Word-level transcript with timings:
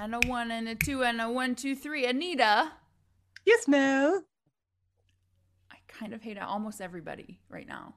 And 0.00 0.14
a 0.14 0.20
one 0.28 0.50
and 0.50 0.66
a 0.66 0.74
two 0.74 1.04
and 1.04 1.20
a 1.20 1.30
one, 1.30 1.54
two, 1.54 1.76
three. 1.76 2.06
Anita. 2.06 2.72
Yes, 3.44 3.68
Mel. 3.68 4.22
I 5.70 5.76
kind 5.88 6.14
of 6.14 6.22
hate 6.22 6.38
almost 6.38 6.80
everybody 6.80 7.38
right 7.50 7.68
now. 7.68 7.94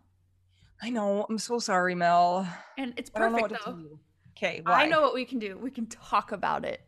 I 0.82 0.90
know. 0.90 1.26
I'm 1.30 1.38
so 1.38 1.60
sorry, 1.60 1.96
Mel. 1.96 2.46
And 2.78 2.94
it's 2.98 3.10
I 3.16 3.20
don't 3.20 3.32
know 3.32 3.44
perfect 3.44 3.66
though. 3.66 4.00
Okay, 4.36 4.62
I 4.66 4.86
know 4.88 5.00
what 5.02 5.14
we 5.14 5.24
can 5.24 5.40
do. 5.40 5.58
We 5.58 5.72
can 5.72 5.86
talk 5.86 6.34
about 6.34 6.66
it. 6.66 6.82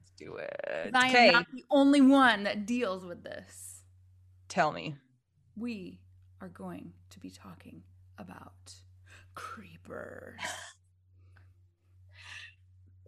Let's 0.00 0.10
do 0.18 0.34
it. 0.34 0.90
I 0.94 1.10
Okay, 1.10 1.28
am 1.28 1.34
not 1.34 1.46
the 1.52 1.62
only 1.70 2.00
one 2.00 2.42
that 2.42 2.66
deals 2.66 3.04
with 3.04 3.22
this. 3.22 3.82
tell 4.48 4.72
me. 4.72 4.96
We 5.56 6.00
are 6.40 6.48
going 6.48 6.92
to 7.10 7.20
be 7.20 7.30
talking 7.30 7.82
about 8.18 8.72
creepers. 9.36 10.40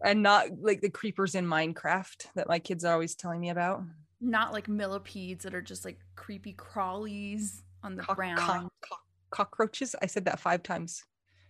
And 0.04 0.22
not 0.22 0.46
like 0.60 0.80
the 0.80 0.90
creepers 0.90 1.34
in 1.34 1.44
Minecraft 1.46 2.26
that 2.34 2.48
my 2.48 2.58
kids 2.58 2.84
are 2.84 2.92
always 2.92 3.14
telling 3.14 3.40
me 3.40 3.50
about. 3.50 3.82
Not 4.20 4.52
like 4.52 4.68
millipedes 4.68 5.44
that 5.44 5.54
are 5.54 5.62
just 5.62 5.84
like 5.84 5.98
creepy 6.16 6.54
crawlies 6.54 7.62
on 7.82 7.96
the 7.96 8.02
Cock- 8.02 8.16
ground. 8.16 8.38
cock- 8.38 8.72
cock- 8.80 9.04
cockroaches. 9.30 9.94
I 10.00 10.06
said 10.06 10.24
that 10.26 10.40
five 10.40 10.62
times, 10.62 11.04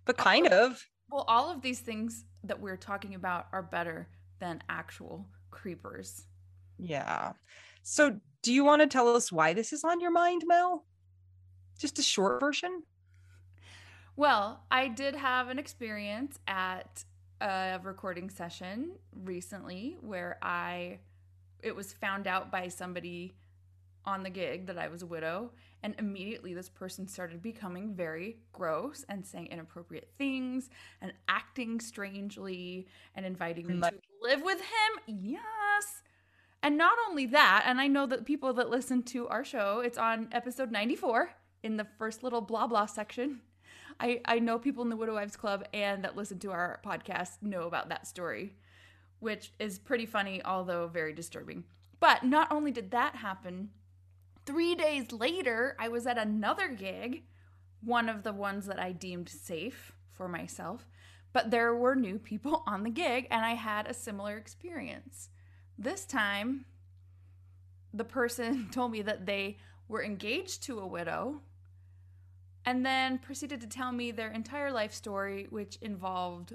but 0.04 0.16
kind 0.16 0.46
of. 0.48 0.82
Well, 1.10 1.24
all 1.28 1.50
of 1.50 1.62
these 1.62 1.80
things 1.80 2.24
that 2.44 2.60
we're 2.60 2.76
talking 2.76 3.14
about 3.14 3.46
are 3.52 3.62
better 3.62 4.08
than 4.38 4.62
actual 4.68 5.26
creepers. 5.50 6.24
Yeah. 6.78 7.32
So, 7.82 8.20
do 8.42 8.52
you 8.52 8.64
want 8.64 8.82
to 8.82 8.86
tell 8.86 9.08
us 9.16 9.32
why 9.32 9.52
this 9.54 9.72
is 9.72 9.84
on 9.84 10.00
your 10.00 10.10
mind, 10.10 10.42
Mel? 10.46 10.84
Just 11.78 11.98
a 11.98 12.02
short 12.02 12.40
version? 12.40 12.82
Well, 14.16 14.64
I 14.70 14.88
did 14.88 15.14
have 15.16 15.48
an 15.48 15.58
experience 15.58 16.38
at 16.46 17.04
a 17.40 17.78
recording 17.82 18.30
session 18.30 18.92
recently 19.24 19.96
where 20.00 20.38
I 20.42 20.98
it 21.60 21.74
was 21.74 21.92
found 21.92 22.26
out 22.26 22.50
by 22.50 22.68
somebody 22.68 23.34
on 24.04 24.22
the 24.22 24.30
gig 24.30 24.66
that 24.66 24.78
I 24.78 24.88
was 24.88 25.02
a 25.02 25.06
widow 25.06 25.50
and 25.82 25.94
immediately 25.98 26.54
this 26.54 26.68
person 26.68 27.06
started 27.06 27.42
becoming 27.42 27.94
very 27.94 28.38
gross 28.52 29.04
and 29.08 29.26
saying 29.26 29.48
inappropriate 29.48 30.10
things 30.16 30.70
and 31.00 31.12
acting 31.28 31.80
strangely 31.80 32.86
and 33.14 33.26
inviting 33.26 33.66
me 33.66 33.80
to 33.80 33.92
live 34.22 34.42
with 34.42 34.60
him. 34.60 35.18
Yes. 35.20 36.02
And 36.62 36.76
not 36.76 36.96
only 37.08 37.26
that, 37.26 37.64
and 37.66 37.80
I 37.80 37.86
know 37.86 38.06
that 38.06 38.24
people 38.24 38.52
that 38.54 38.70
listen 38.70 39.02
to 39.04 39.28
our 39.28 39.44
show, 39.44 39.80
it's 39.80 39.98
on 39.98 40.28
episode 40.32 40.72
94 40.72 41.30
in 41.62 41.76
the 41.76 41.86
first 41.98 42.22
little 42.22 42.40
blah 42.40 42.66
blah 42.66 42.86
section. 42.86 43.40
I, 44.00 44.20
I 44.24 44.38
know 44.38 44.58
people 44.58 44.84
in 44.84 44.90
the 44.90 44.96
Widow 44.96 45.14
Wives 45.14 45.36
Club 45.36 45.64
and 45.74 46.04
that 46.04 46.16
listen 46.16 46.38
to 46.40 46.52
our 46.52 46.80
podcast 46.84 47.42
know 47.42 47.66
about 47.66 47.88
that 47.88 48.06
story, 48.06 48.54
which 49.18 49.52
is 49.58 49.78
pretty 49.78 50.06
funny, 50.06 50.42
although 50.44 50.86
very 50.86 51.12
disturbing. 51.12 51.64
But 51.98 52.24
not 52.24 52.52
only 52.52 52.70
did 52.70 52.92
that 52.92 53.16
happen, 53.16 53.70
three 54.46 54.76
days 54.76 55.10
later, 55.10 55.74
I 55.80 55.88
was 55.88 56.06
at 56.06 56.16
another 56.16 56.68
gig, 56.68 57.24
one 57.82 58.08
of 58.08 58.22
the 58.22 58.32
ones 58.32 58.66
that 58.66 58.78
I 58.78 58.92
deemed 58.92 59.28
safe 59.28 59.92
for 60.12 60.28
myself, 60.28 60.88
but 61.32 61.50
there 61.50 61.74
were 61.74 61.96
new 61.96 62.18
people 62.18 62.62
on 62.66 62.84
the 62.84 62.90
gig 62.90 63.26
and 63.30 63.44
I 63.44 63.54
had 63.54 63.86
a 63.86 63.94
similar 63.94 64.36
experience. 64.36 65.28
This 65.76 66.04
time, 66.04 66.66
the 67.92 68.04
person 68.04 68.68
told 68.72 68.92
me 68.92 69.02
that 69.02 69.26
they 69.26 69.58
were 69.88 70.04
engaged 70.04 70.62
to 70.64 70.78
a 70.78 70.86
widow 70.86 71.40
and 72.64 72.84
then 72.84 73.18
proceeded 73.18 73.60
to 73.60 73.66
tell 73.66 73.92
me 73.92 74.10
their 74.10 74.30
entire 74.30 74.70
life 74.70 74.92
story, 74.92 75.46
which 75.50 75.76
involved 75.80 76.54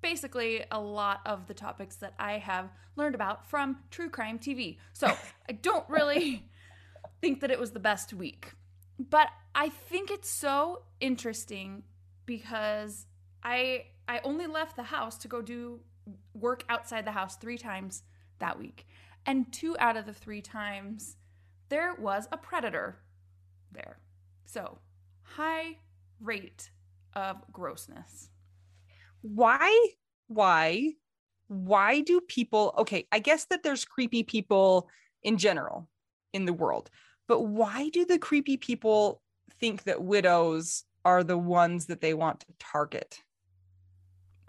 basically 0.00 0.64
a 0.70 0.80
lot 0.80 1.20
of 1.24 1.46
the 1.46 1.54
topics 1.54 1.96
that 1.96 2.14
I 2.18 2.38
have 2.38 2.70
learned 2.96 3.14
about 3.14 3.48
from 3.48 3.78
true 3.90 4.10
crime 4.10 4.38
TV. 4.38 4.78
So 4.92 5.06
I 5.48 5.52
don't 5.52 5.88
really 5.88 6.48
think 7.20 7.40
that 7.40 7.50
it 7.50 7.58
was 7.58 7.70
the 7.70 7.80
best 7.80 8.12
week. 8.12 8.52
But 8.98 9.28
I 9.54 9.68
think 9.68 10.10
it's 10.10 10.28
so 10.28 10.82
interesting 11.00 11.84
because 12.26 13.06
I 13.42 13.86
I 14.08 14.20
only 14.24 14.46
left 14.46 14.76
the 14.76 14.82
house 14.82 15.16
to 15.18 15.28
go 15.28 15.40
do 15.40 15.80
work 16.34 16.64
outside 16.68 17.04
the 17.04 17.12
house 17.12 17.36
3 17.36 17.56
times 17.56 18.02
that 18.40 18.58
week. 18.58 18.86
And 19.24 19.52
two 19.52 19.76
out 19.78 19.96
of 19.96 20.06
the 20.06 20.12
3 20.12 20.42
times 20.42 21.16
there 21.68 21.94
was 21.94 22.28
a 22.30 22.36
predator 22.36 22.98
there. 23.70 23.98
So, 24.44 24.78
high 25.36 25.78
rate 26.20 26.70
of 27.14 27.36
grossness. 27.52 28.28
Why? 29.22 29.88
Why 30.28 30.94
why 31.48 32.00
do 32.00 32.18
people 32.18 32.72
okay 32.78 33.06
i 33.12 33.18
guess 33.18 33.44
that 33.44 33.62
there's 33.62 33.84
creepy 33.84 34.22
people 34.22 34.88
in 35.22 35.36
general 35.36 35.86
in 36.32 36.46
the 36.46 36.52
world 36.52 36.88
but 37.28 37.42
why 37.42 37.90
do 37.90 38.06
the 38.06 38.18
creepy 38.18 38.56
people 38.56 39.20
think 39.60 39.82
that 39.82 40.02
widows 40.02 40.84
are 41.04 41.22
the 41.22 41.36
ones 41.36 41.86
that 41.86 42.00
they 42.00 42.14
want 42.14 42.40
to 42.40 42.46
target 42.58 43.22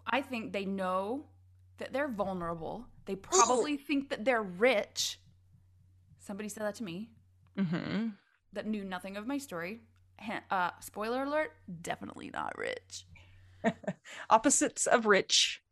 I 0.06 0.22
think 0.22 0.54
they 0.54 0.66
know 0.66 1.26
that 1.78 1.94
they're 1.94 2.08
vulnerable. 2.08 2.86
They 3.06 3.16
probably 3.16 3.78
think 3.78 4.10
that 4.10 4.26
they're 4.26 4.44
rich. 4.44 5.20
Somebody 6.20 6.50
said 6.50 6.64
that 6.64 6.76
to 6.76 6.84
me 6.84 7.10
mm-hmm. 7.58 8.10
that 8.54 8.68
knew 8.68 8.84
nothing 8.84 9.18
of 9.18 9.28
my 9.28 9.38
story. 9.38 9.82
Uh, 10.50 10.72
spoiler 10.80 11.24
alert, 11.24 11.52
definitely 11.82 12.30
not 12.34 12.58
rich. 12.58 13.06
opposites 14.30 14.88
of 14.88 15.06
rich 15.06 15.64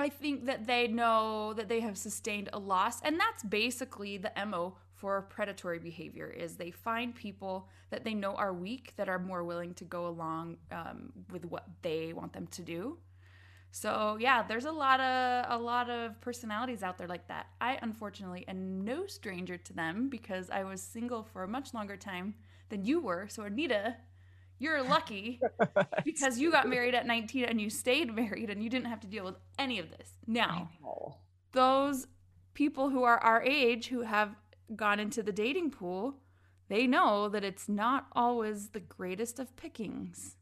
I 0.00 0.08
think 0.08 0.46
that 0.46 0.66
they 0.66 0.88
know 0.88 1.52
that 1.54 1.68
they 1.68 1.80
have 1.80 1.98
sustained 1.98 2.48
a 2.52 2.58
loss, 2.58 3.02
and 3.02 3.20
that's 3.20 3.42
basically 3.42 4.16
the 4.16 4.32
MO 4.46 4.76
for 4.94 5.22
predatory 5.22 5.78
behavior 5.78 6.28
is 6.28 6.56
they 6.56 6.70
find 6.70 7.14
people 7.14 7.68
that 7.90 8.04
they 8.04 8.14
know 8.14 8.34
are 8.34 8.52
weak 8.52 8.92
that 8.96 9.08
are 9.08 9.18
more 9.18 9.44
willing 9.44 9.74
to 9.74 9.84
go 9.84 10.06
along 10.06 10.56
um, 10.70 11.12
with 11.30 11.44
what 11.44 11.66
they 11.82 12.12
want 12.12 12.32
them 12.32 12.46
to 12.48 12.62
do. 12.62 12.98
So 13.72 14.16
yeah, 14.20 14.42
there's 14.42 14.64
a 14.64 14.72
lot 14.72 15.00
of 15.00 15.46
a 15.48 15.62
lot 15.62 15.88
of 15.90 16.20
personalities 16.20 16.82
out 16.82 16.98
there 16.98 17.06
like 17.06 17.28
that. 17.28 17.46
I 17.60 17.78
unfortunately 17.82 18.44
am 18.48 18.84
no 18.84 19.06
stranger 19.06 19.56
to 19.56 19.72
them 19.72 20.08
because 20.08 20.50
I 20.50 20.64
was 20.64 20.82
single 20.82 21.22
for 21.22 21.44
a 21.44 21.48
much 21.48 21.72
longer 21.72 21.96
time 21.96 22.34
than 22.68 22.84
you 22.84 23.00
were. 23.00 23.28
So 23.28 23.44
Anita, 23.44 23.96
you're 24.58 24.82
lucky 24.82 25.40
because 26.04 26.38
you 26.38 26.50
got 26.50 26.68
married 26.68 26.94
at 26.94 27.06
19 27.06 27.44
and 27.44 27.60
you 27.60 27.70
stayed 27.70 28.14
married 28.14 28.50
and 28.50 28.62
you 28.62 28.70
didn't 28.70 28.88
have 28.88 29.00
to 29.00 29.06
deal 29.06 29.24
with 29.24 29.36
any 29.58 29.78
of 29.78 29.90
this. 29.90 30.14
Now, 30.26 30.70
those 31.52 32.06
people 32.54 32.90
who 32.90 33.04
are 33.04 33.18
our 33.18 33.42
age 33.42 33.88
who 33.88 34.02
have 34.02 34.34
gone 34.74 35.00
into 35.00 35.22
the 35.22 35.32
dating 35.32 35.70
pool, 35.70 36.16
they 36.68 36.86
know 36.86 37.28
that 37.28 37.44
it's 37.44 37.68
not 37.68 38.06
always 38.12 38.68
the 38.68 38.80
greatest 38.80 39.38
of 39.38 39.56
pickings 39.56 40.36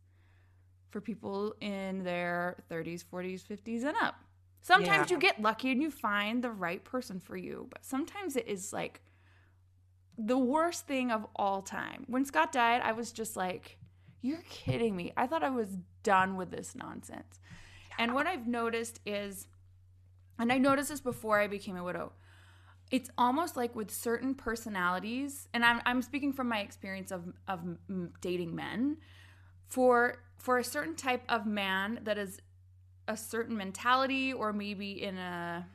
for 0.90 1.00
people 1.00 1.55
in 1.61 2.02
their 2.05 2.62
30s, 2.70 3.05
40s, 3.05 3.43
50s, 3.46 3.85
and 3.85 3.96
up. 4.00 4.17
Sometimes 4.61 5.11
Yeah. 5.11 5.17
you 5.17 5.20
get 5.20 5.40
lucky 5.40 5.70
and 5.70 5.82
you 5.82 5.90
find 5.90 6.43
the 6.43 6.50
right 6.50 6.85
person 6.85 7.20
for 7.20 7.37
you, 7.37 7.67
but 7.70 7.85
sometimes 7.85 8.37
it 8.37 8.46
is 8.49 8.73
like 8.73 9.00
the 10.17 10.38
worst 10.38 10.87
thing 10.87 11.11
of 11.12 11.26
all 11.37 11.62
time. 11.62 12.05
When 12.08 12.25
Scott 12.25 12.50
died, 12.52 12.81
I 12.82 12.93
was 12.93 13.12
just 13.12 13.37
like, 13.37 13.79
you're 14.20 14.43
kidding 14.49 14.96
me. 14.96 15.12
I 15.17 15.26
thought 15.26 15.44
I 15.44 15.50
was 15.50 15.76
done 16.02 16.37
with 16.37 16.50
this 16.50 16.75
nonsense. 16.75 17.38
And 17.99 18.14
what 18.14 18.26
I've 18.26 18.49
noticed 18.49 19.00
is, 19.06 19.46
and 20.38 20.52
I 20.52 20.58
noticed 20.58 20.88
this 20.88 21.00
before 21.00 21.38
I 21.40 21.46
became 21.46 21.76
a 21.76 21.85
widow, 21.85 22.12
it's 22.90 23.11
almost 23.17 23.56
like 23.56 23.76
with 23.76 23.90
certain 23.90 24.35
personalities, 24.35 25.46
and 25.52 25.64
I'm, 25.64 25.81
I'm 25.85 26.02
speaking 26.02 26.32
from 26.32 26.49
my 26.49 26.61
experience 26.61 27.12
of, 27.12 27.32
of 27.46 27.61
dating 28.20 28.55
men, 28.56 28.96
for 29.69 30.19
for 30.37 30.59
a 30.59 30.65
certain 30.65 30.94
type 30.94 31.23
of 31.29 31.47
man 31.47 32.00
that 32.05 32.19
is 32.19 32.41
a 33.06 33.17
certain 33.17 33.56
mentality 33.56 34.32
or 34.32 34.53
maybe 34.53 35.03
in 35.03 35.17
a 35.19 35.67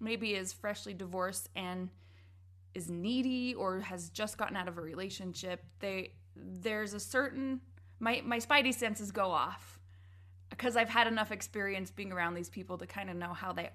maybe 0.00 0.34
is 0.34 0.52
freshly 0.52 0.94
divorced 0.94 1.48
and 1.56 1.90
is 2.74 2.90
needy 2.90 3.54
or 3.54 3.80
has 3.80 4.10
just 4.10 4.38
gotten 4.38 4.56
out 4.56 4.68
of 4.68 4.78
a 4.78 4.80
relationship 4.80 5.64
they 5.80 6.12
there's 6.36 6.94
a 6.94 7.00
certain 7.00 7.60
my 8.00 8.22
my 8.24 8.38
spidey 8.38 8.72
senses 8.72 9.10
go 9.10 9.30
off 9.30 9.78
because 10.50 10.76
I've 10.76 10.88
had 10.88 11.06
enough 11.06 11.30
experience 11.32 11.90
being 11.90 12.12
around 12.12 12.34
these 12.34 12.48
people 12.48 12.78
to 12.78 12.86
kind 12.86 13.10
of 13.10 13.16
know 13.16 13.32
how 13.32 13.52
they 13.52 13.70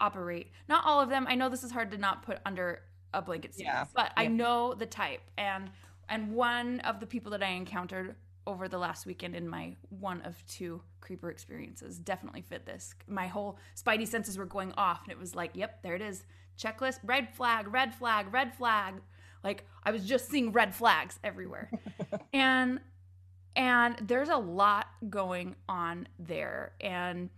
operate. 0.00 0.50
Not 0.68 0.84
all 0.86 1.00
of 1.00 1.08
them. 1.08 1.26
I 1.28 1.34
know 1.34 1.48
this 1.48 1.64
is 1.64 1.70
hard 1.72 1.90
to 1.90 1.98
not 1.98 2.22
put 2.22 2.38
under 2.46 2.82
a 3.12 3.20
blanket 3.20 3.54
series, 3.54 3.66
Yeah. 3.72 3.84
but 3.94 4.12
I 4.16 4.28
know 4.28 4.74
the 4.74 4.86
type. 4.86 5.20
And 5.36 5.70
and 6.08 6.32
one 6.32 6.80
of 6.80 7.00
the 7.00 7.06
people 7.06 7.32
that 7.32 7.42
I 7.42 7.48
encountered 7.48 8.14
over 8.46 8.68
the 8.68 8.78
last 8.78 9.06
weekend 9.06 9.36
in 9.36 9.48
my 9.48 9.76
one 9.88 10.20
of 10.22 10.44
two 10.46 10.82
creeper 11.00 11.30
experiences 11.30 11.98
definitely 11.98 12.42
fit 12.42 12.66
this. 12.66 12.94
My 13.06 13.26
whole 13.26 13.58
spidey 13.76 14.06
senses 14.06 14.36
were 14.36 14.46
going 14.46 14.72
off 14.76 15.02
and 15.04 15.12
it 15.12 15.18
was 15.18 15.34
like, 15.34 15.52
yep, 15.54 15.82
there 15.82 15.94
it 15.94 16.02
is. 16.02 16.24
Checklist, 16.58 16.98
red 17.02 17.34
flag, 17.34 17.72
red 17.72 17.94
flag, 17.94 18.32
red 18.32 18.54
flag. 18.54 18.94
Like 19.44 19.66
I 19.82 19.90
was 19.90 20.04
just 20.04 20.28
seeing 20.28 20.52
red 20.52 20.74
flags 20.74 21.18
everywhere. 21.22 21.70
and 22.32 22.80
and 23.54 23.96
there's 24.02 24.28
a 24.28 24.36
lot 24.36 24.86
going 25.08 25.54
on 25.68 26.08
there 26.18 26.72
and 26.80 27.30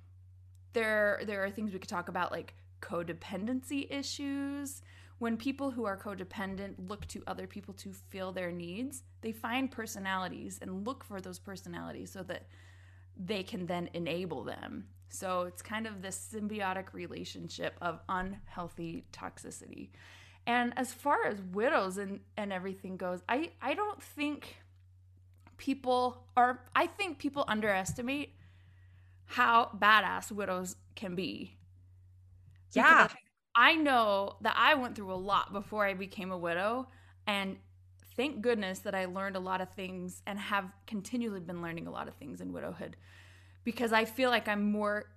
there 0.73 1.23
there 1.27 1.45
are 1.45 1.51
things 1.51 1.73
we 1.73 1.79
could 1.79 1.89
talk 1.89 2.09
about 2.09 2.31
like 2.31 2.55
codependency 2.81 3.91
issues 3.91 4.83
when 5.19 5.37
people 5.37 5.71
who 5.71 5.85
are 5.85 5.97
codependent 5.97 6.75
look 6.89 7.07
to 7.07 7.23
other 7.27 7.47
people 7.47 7.73
to 7.75 7.93
fill 8.11 8.33
their 8.33 8.51
needs 8.51 9.03
they 9.23 9.33
find 9.33 9.71
personalities 9.71 10.59
and 10.61 10.87
look 10.87 11.03
for 11.03 11.21
those 11.21 11.39
personalities 11.39 12.11
so 12.11 12.23
that 12.23 12.47
they 13.17 13.43
can 13.43 13.67
then 13.67 13.89
enable 13.95 14.45
them. 14.45 14.87
So 15.09 15.43
it's 15.43 15.63
kind 15.63 15.87
of 15.87 16.03
this 16.03 16.33
symbiotic 16.35 16.93
relationship 16.93 17.77
of 17.81 18.01
unhealthy 18.09 19.05
toxicity. 19.13 19.91
And 20.47 20.73
as 20.77 20.93
far 20.93 21.27
as 21.27 21.41
widows 21.41 21.97
and, 21.97 22.21
and 22.37 22.53
everything 22.53 22.99
goes 22.99 23.23
i 23.31 23.51
i 23.63 23.73
don't 23.73 24.03
think 24.03 24.57
people 25.57 26.27
are 26.37 26.61
i 26.77 26.87
think 26.87 27.19
people 27.19 27.47
underestimate 27.49 28.35
how 29.25 29.71
badass 29.79 30.31
widows 30.31 30.77
can 30.95 31.15
be. 31.15 31.57
Yeah. 32.73 33.05
Because 33.05 33.17
I 33.57 33.75
know 33.75 34.37
that 34.41 34.55
I 34.59 34.75
went 34.75 34.97
through 34.97 35.13
a 35.13 35.15
lot 35.15 35.53
before 35.53 35.87
I 35.87 35.95
became 35.95 36.33
a 36.33 36.39
widow. 36.39 36.89
And 37.27 37.57
thank 38.17 38.41
goodness 38.41 38.81
that 38.81 38.95
I 38.95 39.07
learned 39.07 39.37
a 39.37 39.41
lot 39.41 39.61
of 39.61 39.69
things 39.75 40.23
and 40.27 40.39
have 40.39 40.73
continually 40.87 41.41
been 41.41 41.63
learning 41.63 41.87
a 41.87 41.91
lot 41.91 42.09
of 42.09 42.15
things 42.15 42.41
in 42.41 42.53
widowhood 42.53 42.97
because 43.65 43.93
I 43.93 44.05
feel 44.05 44.31
like 44.31 44.49
I'm 44.49 44.71
more 44.71 45.11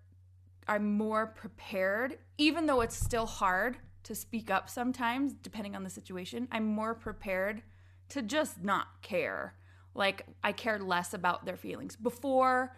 I'm 0.69 0.97
more 0.97 1.27
prepared 1.27 2.17
even 2.37 2.65
though 2.65 2.81
it's 2.81 2.95
still 2.95 3.25
hard 3.25 3.77
to 4.03 4.15
speak 4.15 4.49
up 4.49 4.69
sometimes 4.69 5.33
depending 5.33 5.75
on 5.75 5.83
the 5.83 5.89
situation. 5.89 6.47
I'm 6.51 6.65
more 6.65 6.95
prepared 6.95 7.61
to 8.09 8.21
just 8.21 8.63
not 8.63 9.01
care. 9.01 9.55
Like 9.93 10.25
I 10.43 10.51
cared 10.51 10.81
less 10.81 11.13
about 11.13 11.45
their 11.45 11.57
feelings. 11.57 11.95
Before 11.95 12.75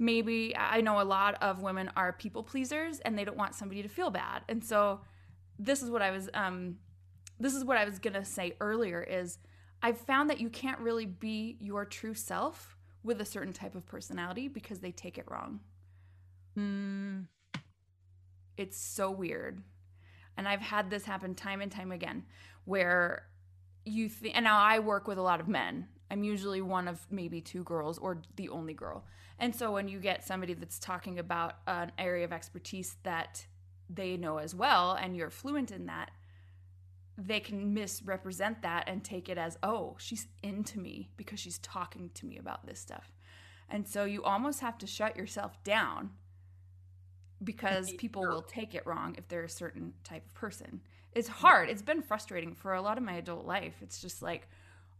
maybe 0.00 0.56
I 0.56 0.80
know 0.80 1.00
a 1.00 1.04
lot 1.04 1.40
of 1.42 1.60
women 1.60 1.90
are 1.94 2.12
people 2.12 2.42
pleasers 2.42 2.98
and 3.00 3.16
they 3.16 3.24
don't 3.24 3.36
want 3.36 3.54
somebody 3.54 3.82
to 3.82 3.88
feel 3.88 4.10
bad. 4.10 4.42
And 4.48 4.64
so 4.64 5.02
this 5.58 5.82
is 5.82 5.90
what 5.90 6.02
I 6.02 6.10
was 6.10 6.28
um 6.34 6.76
this 7.38 7.54
is 7.54 7.64
what 7.64 7.76
I 7.76 7.84
was 7.84 7.98
going 7.98 8.14
to 8.14 8.24
say 8.24 8.54
earlier 8.60 9.02
is 9.02 9.38
I've 9.82 9.98
found 9.98 10.28
that 10.28 10.40
you 10.40 10.50
can't 10.50 10.78
really 10.80 11.06
be 11.06 11.56
your 11.58 11.86
true 11.86 12.12
self 12.12 12.76
with 13.02 13.20
a 13.20 13.24
certain 13.24 13.52
type 13.54 13.74
of 13.74 13.86
personality 13.86 14.46
because 14.46 14.80
they 14.80 14.92
take 14.92 15.16
it 15.16 15.24
wrong. 15.30 15.60
Hmm. 16.54 17.20
It's 18.58 18.76
so 18.76 19.10
weird. 19.10 19.62
And 20.36 20.46
I've 20.46 20.60
had 20.60 20.90
this 20.90 21.04
happen 21.04 21.34
time 21.34 21.62
and 21.62 21.72
time 21.72 21.92
again 21.92 22.24
where 22.66 23.26
you 23.86 24.10
think, 24.10 24.36
and 24.36 24.44
now 24.44 24.58
I 24.58 24.78
work 24.80 25.08
with 25.08 25.16
a 25.16 25.22
lot 25.22 25.40
of 25.40 25.48
men. 25.48 25.88
I'm 26.10 26.24
usually 26.24 26.60
one 26.60 26.88
of 26.88 27.06
maybe 27.10 27.40
two 27.40 27.62
girls 27.64 27.96
or 27.96 28.20
the 28.36 28.50
only 28.50 28.74
girl. 28.74 29.06
And 29.40 29.56
so 29.56 29.72
when 29.72 29.88
you 29.88 29.98
get 29.98 30.24
somebody 30.24 30.52
that's 30.52 30.78
talking 30.78 31.18
about 31.18 31.54
an 31.66 31.92
area 31.98 32.26
of 32.26 32.32
expertise 32.32 32.96
that 33.04 33.46
they 33.88 34.18
know 34.18 34.36
as 34.36 34.54
well 34.54 34.92
and 34.92 35.16
you're 35.16 35.30
fluent 35.30 35.70
in 35.70 35.86
that, 35.86 36.10
they 37.16 37.40
can 37.40 37.72
misrepresent 37.72 38.60
that 38.62 38.84
and 38.86 39.02
take 39.02 39.30
it 39.30 39.38
as, 39.38 39.58
oh, 39.62 39.96
she's 39.98 40.28
into 40.42 40.78
me 40.78 41.08
because 41.16 41.40
she's 41.40 41.58
talking 41.58 42.10
to 42.14 42.26
me 42.26 42.36
about 42.36 42.66
this 42.66 42.78
stuff. 42.78 43.12
And 43.70 43.88
so 43.88 44.04
you 44.04 44.22
almost 44.22 44.60
have 44.60 44.76
to 44.78 44.86
shut 44.86 45.16
yourself 45.16 45.62
down 45.64 46.10
because 47.42 47.90
people 47.96 48.22
will 48.22 48.42
take 48.42 48.74
it 48.74 48.86
wrong 48.86 49.14
if 49.16 49.26
they're 49.28 49.44
a 49.44 49.48
certain 49.48 49.94
type 50.04 50.26
of 50.26 50.34
person. 50.34 50.82
It's 51.12 51.28
hard. 51.28 51.70
It's 51.70 51.82
been 51.82 52.02
frustrating 52.02 52.54
for 52.54 52.74
a 52.74 52.82
lot 52.82 52.98
of 52.98 53.04
my 53.04 53.14
adult 53.14 53.46
life. 53.46 53.76
It's 53.80 54.00
just 54.00 54.20
like, 54.22 54.48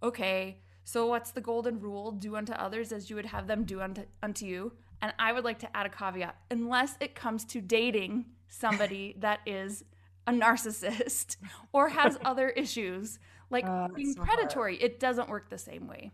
okay, 0.02 0.62
so 0.92 1.06
what's 1.06 1.30
the 1.30 1.40
golden 1.40 1.78
rule? 1.80 2.11
Do 2.11 2.35
unto 2.37 2.52
others 2.52 2.90
as 2.92 3.09
you 3.11 3.16
would 3.16 3.26
have 3.26 3.47
them 3.47 3.62
do 3.64 3.80
unto, 3.80 4.02
unto 4.23 4.44
you. 4.44 4.73
And 5.00 5.12
I 5.18 5.32
would 5.32 5.44
like 5.44 5.61
to 5.61 5.76
add 5.76 5.87
a 5.87 5.88
caveat 5.88 6.37
unless 6.50 6.94
it 7.00 7.14
comes 7.14 7.44
to 7.47 7.61
dating 7.61 8.26
somebody 8.49 9.14
that 9.20 9.38
is 9.47 9.85
a 10.26 10.32
narcissist 10.32 11.37
or 11.73 11.88
has 11.90 12.18
other 12.25 12.49
issues, 12.50 13.18
like 13.50 13.64
Oh, 13.68 13.88
being 13.94 14.12
so 14.14 14.25
hard. 14.25 14.28
predatory, 14.38 14.76
it 14.82 14.99
doesn't 14.99 15.28
work 15.28 15.49
the 15.49 15.59
same 15.59 15.87
way. 15.87 16.11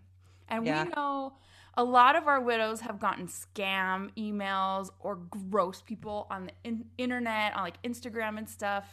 And 0.48 0.66
Yeah. 0.66 0.84
we 0.84 0.90
know 0.90 1.32
a 1.74 1.84
lot 1.84 2.14
of 2.14 2.26
our 2.26 2.40
widows 2.40 2.80
have 2.80 2.98
gotten 3.00 3.28
scam 3.28 4.10
emails 4.16 4.90
or 5.00 5.16
gross 5.16 5.80
people 5.82 6.26
on 6.30 6.46
the 6.46 6.52
in- 6.64 6.86
internet, 6.98 7.54
on 7.56 7.62
like 7.64 7.82
Instagram 7.82 8.36
and 8.38 8.48
stuff. 8.48 8.86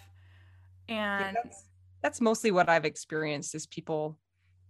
Yeah, 0.87 1.27
And 1.27 1.37
that's, 1.43 1.63
that's 2.01 2.21
mostly 2.21 2.51
what 2.51 2.69
I've 2.69 2.85
experienced 2.85 3.53
is 3.55 3.67
people 3.67 4.17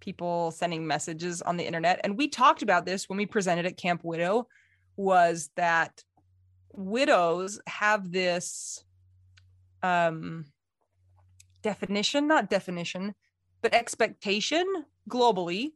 people 0.04 0.52
sending 0.52 0.86
messages 0.86 1.42
on 1.42 1.56
the 1.56 1.66
internet. 1.66 2.02
And 2.04 2.18
we 2.18 2.28
talked 2.28 2.62
about 2.62 2.86
this 2.86 3.08
when 3.08 3.18
we 3.18 3.26
presented 3.26 3.66
at 3.66 3.78
Camp 3.78 4.02
Widow 4.04 4.48
was 4.98 5.50
that 5.56 6.04
widows 6.74 7.62
have 7.68 8.12
this 8.12 8.84
um 9.82 10.46
definition, 11.62 12.28
not 12.28 12.50
definition, 12.50 13.16
but 13.62 13.74
expectation 13.74 14.66
globally 15.10 15.72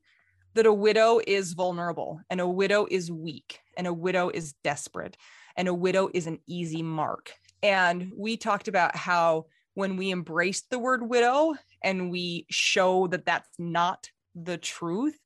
that 0.53 0.65
a 0.65 0.74
widow 0.74 1.22
is 1.25 1.53
vulnerable 1.53 2.19
and 2.29 2.41
a 2.41 2.48
widow 2.48 2.86
is 2.91 3.10
weak 3.12 3.60
and 3.77 3.88
a 3.88 3.93
widow 3.93 4.29
is 4.29 4.53
desperate 4.63 5.15
and 5.55 5.67
a 5.67 5.74
widow 5.74 6.10
is 6.13 6.27
an 6.27 6.39
easy 6.48 6.84
mark. 6.84 7.34
And 7.63 8.12
we 8.15 8.36
talked 8.36 8.67
about 8.67 8.96
how 8.96 9.46
when 9.75 9.96
we 9.96 10.10
embrace 10.10 10.63
the 10.69 10.79
word 10.79 11.07
widow 11.07 11.55
and 11.84 12.12
we 12.12 12.46
show 12.50 13.07
that 13.07 13.25
that's 13.25 13.50
not 13.57 14.10
the 14.44 14.58
truth, 14.58 15.17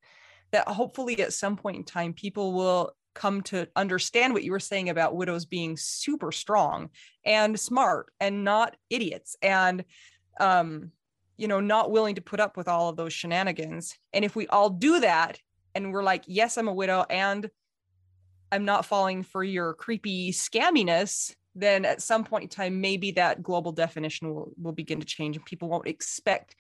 that 0.52 0.68
hopefully 0.68 1.20
at 1.22 1.34
some 1.34 1.56
point 1.56 1.78
in 1.78 1.84
time, 1.84 2.14
people 2.14 2.54
will 2.54 2.94
come 3.14 3.42
to 3.42 3.68
understand 3.76 4.34
what 4.34 4.44
you 4.44 4.52
were 4.52 4.60
saying 4.60 4.90
about 4.90 5.16
widows 5.16 5.46
being 5.46 5.76
super 5.76 6.32
strong 6.32 6.90
and 7.26 7.60
smart 7.60 8.10
and 8.20 8.46
not 8.46 8.78
idiots 8.90 9.36
and 9.42 9.84
um 10.40 10.92
you 11.36 11.46
know 11.46 11.60
not 11.60 11.92
willing 11.92 12.16
to 12.16 12.22
put 12.22 12.40
up 12.40 12.56
with 12.56 12.70
all 12.70 12.88
of 12.88 12.96
those 12.96 13.12
shenanigans. 13.12 13.98
And 14.14 14.24
if 14.24 14.34
we 14.34 14.48
all 14.48 14.70
do 14.70 15.02
that 15.02 15.40
and 15.76 15.92
we're 15.92 16.04
like 16.04 16.24
yes 16.28 16.58
i'm 16.58 16.68
a 16.68 16.74
widow 16.74 17.06
and 17.10 17.50
i'm 18.52 18.66
not 18.66 18.86
falling 18.86 19.24
for 19.24 19.44
your 19.44 19.74
creepy 19.74 20.32
scamminess 20.32 21.34
then 21.56 21.84
at 21.84 22.02
some 22.02 22.24
point 22.24 22.44
in 22.44 22.50
time 22.50 22.82
maybe 22.82 23.12
that 23.12 23.44
global 23.44 23.72
definition 23.72 24.34
will, 24.34 24.52
will 24.62 24.72
begin 24.72 25.00
to 25.00 25.06
change 25.06 25.36
and 25.36 25.46
people 25.46 25.70
won't 25.70 25.88
expect 25.88 26.56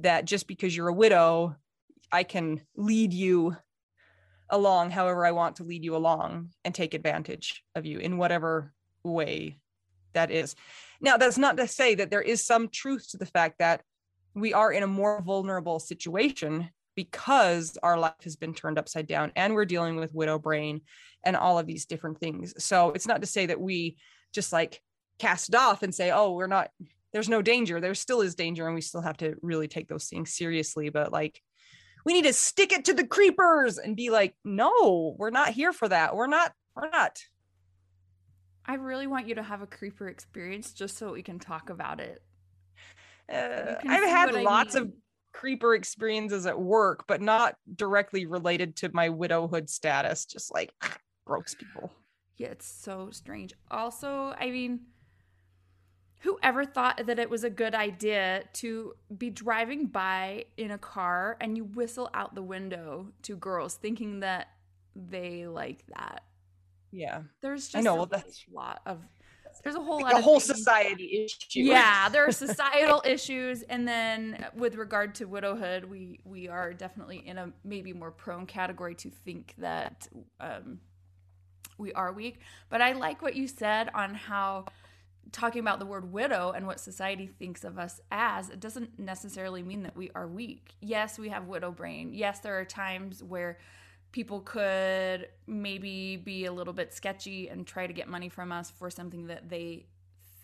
that 0.00 0.24
just 0.24 0.46
because 0.46 0.76
you're 0.76 0.88
a 0.88 0.92
widow 0.94 1.54
i 2.12 2.22
can 2.22 2.60
lead 2.76 3.12
you 3.12 3.56
along 4.50 4.90
however 4.90 5.26
I 5.26 5.32
want 5.32 5.56
to 5.56 5.64
lead 5.64 5.84
you 5.84 5.96
along 5.96 6.50
and 6.64 6.74
take 6.74 6.94
advantage 6.94 7.62
of 7.74 7.86
you 7.86 7.98
in 7.98 8.18
whatever 8.18 8.72
way 9.02 9.58
that 10.14 10.30
is. 10.30 10.54
Now, 11.00 11.16
that's 11.16 11.38
not 11.38 11.56
to 11.56 11.68
say 11.68 11.94
that 11.96 12.10
there 12.10 12.22
is 12.22 12.44
some 12.44 12.68
truth 12.68 13.10
to 13.10 13.18
the 13.18 13.26
fact 13.26 13.58
that 13.58 13.82
we 14.34 14.52
are 14.52 14.72
in 14.72 14.82
a 14.82 14.88
more 14.88 15.20
vulnerable 15.22 15.78
situation 15.78 16.70
because 16.94 17.76
our 17.82 17.98
life 17.98 18.14
has 18.22 18.36
been 18.36 18.54
turned 18.54 18.78
upside 18.78 19.06
down 19.06 19.30
and 19.36 19.54
we're 19.54 19.66
dealing 19.66 19.96
with 19.96 20.14
widow 20.14 20.38
brain 20.38 20.80
and 21.24 21.36
all 21.36 21.58
of 21.58 21.66
these 21.66 21.84
different 21.84 22.18
things. 22.18 22.54
So 22.62 22.92
it's 22.92 23.06
not 23.06 23.20
to 23.20 23.26
say 23.26 23.46
that 23.46 23.60
we 23.60 23.96
just 24.32 24.52
like 24.52 24.80
cast 25.18 25.54
off 25.54 25.82
and 25.82 25.94
say, 25.94 26.10
oh, 26.10 26.32
we're 26.32 26.46
not, 26.46 26.70
there's 27.12 27.28
no 27.28 27.42
danger. 27.42 27.80
There 27.80 27.94
still 27.94 28.22
is 28.22 28.34
danger 28.34 28.66
and 28.66 28.74
we 28.74 28.80
still 28.80 29.02
have 29.02 29.16
to 29.18 29.34
really 29.42 29.68
take 29.68 29.88
those 29.88 30.06
things 30.06 30.34
seriously. 30.34 30.88
But 30.88 31.12
like, 31.12 31.42
we 32.06 32.12
need 32.12 32.24
to 32.24 32.32
stick 32.32 32.70
it 32.70 32.84
to 32.84 32.94
the 32.94 33.04
creepers 33.04 33.78
and 33.78 33.96
be 33.96 34.10
like, 34.10 34.36
no, 34.44 35.16
we're 35.18 35.30
not 35.30 35.48
here 35.48 35.72
for 35.72 35.88
that. 35.88 36.14
We're 36.14 36.28
not, 36.28 36.52
we're 36.76 36.88
not. 36.88 37.18
I 38.64 38.74
really 38.74 39.08
want 39.08 39.26
you 39.26 39.34
to 39.34 39.42
have 39.42 39.60
a 39.60 39.66
creeper 39.66 40.08
experience 40.08 40.72
just 40.72 40.96
so 40.96 41.12
we 41.12 41.22
can 41.22 41.40
talk 41.40 41.68
about 41.68 41.98
it. 41.98 42.22
Uh, 43.28 43.74
I've 43.88 44.08
had 44.08 44.34
lots 44.36 44.76
I 44.76 44.80
mean. 44.80 44.88
of 44.88 44.94
creeper 45.32 45.74
experiences 45.74 46.46
at 46.46 46.56
work, 46.56 47.06
but 47.08 47.20
not 47.20 47.56
directly 47.74 48.24
related 48.26 48.76
to 48.76 48.90
my 48.94 49.08
widowhood 49.08 49.68
status. 49.68 50.26
Just 50.26 50.54
like 50.54 50.72
gross 51.26 51.54
people. 51.54 51.92
Yeah, 52.38 52.48
it's 52.48 52.66
so 52.66 53.08
strange. 53.12 53.54
Also, 53.70 54.34
I 54.38 54.50
mean, 54.50 54.80
whoever 56.26 56.64
thought 56.64 57.06
that 57.06 57.20
it 57.20 57.30
was 57.30 57.44
a 57.44 57.50
good 57.50 57.74
idea 57.74 58.42
to 58.52 58.94
be 59.16 59.30
driving 59.30 59.86
by 59.86 60.44
in 60.56 60.72
a 60.72 60.78
car 60.78 61.36
and 61.40 61.56
you 61.56 61.64
whistle 61.64 62.10
out 62.14 62.34
the 62.34 62.42
window 62.42 63.12
to 63.22 63.36
girls 63.36 63.74
thinking 63.74 64.20
that 64.20 64.48
they 64.96 65.46
like 65.46 65.86
that? 65.86 66.24
Yeah. 66.90 67.22
There's 67.42 67.68
just 67.68 67.76
I 67.76 67.80
know, 67.80 67.94
a 67.94 67.96
well, 67.96 68.06
that's... 68.06 68.44
lot 68.52 68.82
of 68.86 68.98
there's 69.62 69.76
a 69.76 69.80
whole 69.80 70.02
like 70.02 70.12
lot 70.12 70.20
a 70.20 70.22
whole 70.22 70.38
society 70.38 71.24
issue. 71.24 71.60
Yeah 71.60 72.08
there 72.10 72.26
are 72.26 72.32
societal 72.32 73.02
issues 73.06 73.62
and 73.62 73.88
then 73.88 74.46
with 74.54 74.74
regard 74.74 75.14
to 75.16 75.24
widowhood 75.24 75.84
we 75.84 76.20
we 76.24 76.46
are 76.48 76.74
definitely 76.74 77.26
in 77.26 77.38
a 77.38 77.50
maybe 77.64 77.92
more 77.92 78.10
prone 78.10 78.46
category 78.46 78.94
to 78.96 79.10
think 79.24 79.54
that 79.58 80.08
um, 80.40 80.78
we 81.78 81.92
are 81.94 82.12
weak. 82.12 82.40
But 82.68 82.82
i 82.82 82.92
like 82.92 83.22
what 83.22 83.34
you 83.34 83.48
said 83.48 83.90
on 83.94 84.14
how 84.14 84.66
talking 85.32 85.60
about 85.60 85.78
the 85.78 85.86
word 85.86 86.12
widow 86.12 86.52
and 86.54 86.66
what 86.66 86.80
society 86.80 87.26
thinks 87.26 87.64
of 87.64 87.78
us 87.78 88.00
as, 88.10 88.48
it 88.50 88.60
doesn't 88.60 88.98
necessarily 88.98 89.62
mean 89.62 89.82
that 89.82 89.96
we 89.96 90.10
are 90.14 90.26
weak. 90.26 90.74
Yes, 90.80 91.18
we 91.18 91.28
have 91.28 91.46
widow 91.46 91.70
brain. 91.70 92.12
Yes, 92.12 92.40
there 92.40 92.58
are 92.58 92.64
times 92.64 93.22
where 93.22 93.58
people 94.12 94.40
could 94.40 95.28
maybe 95.46 96.16
be 96.16 96.46
a 96.46 96.52
little 96.52 96.72
bit 96.72 96.94
sketchy 96.94 97.48
and 97.48 97.66
try 97.66 97.86
to 97.86 97.92
get 97.92 98.08
money 98.08 98.28
from 98.28 98.52
us 98.52 98.70
for 98.70 98.88
something 98.88 99.26
that 99.26 99.48
they 99.48 99.86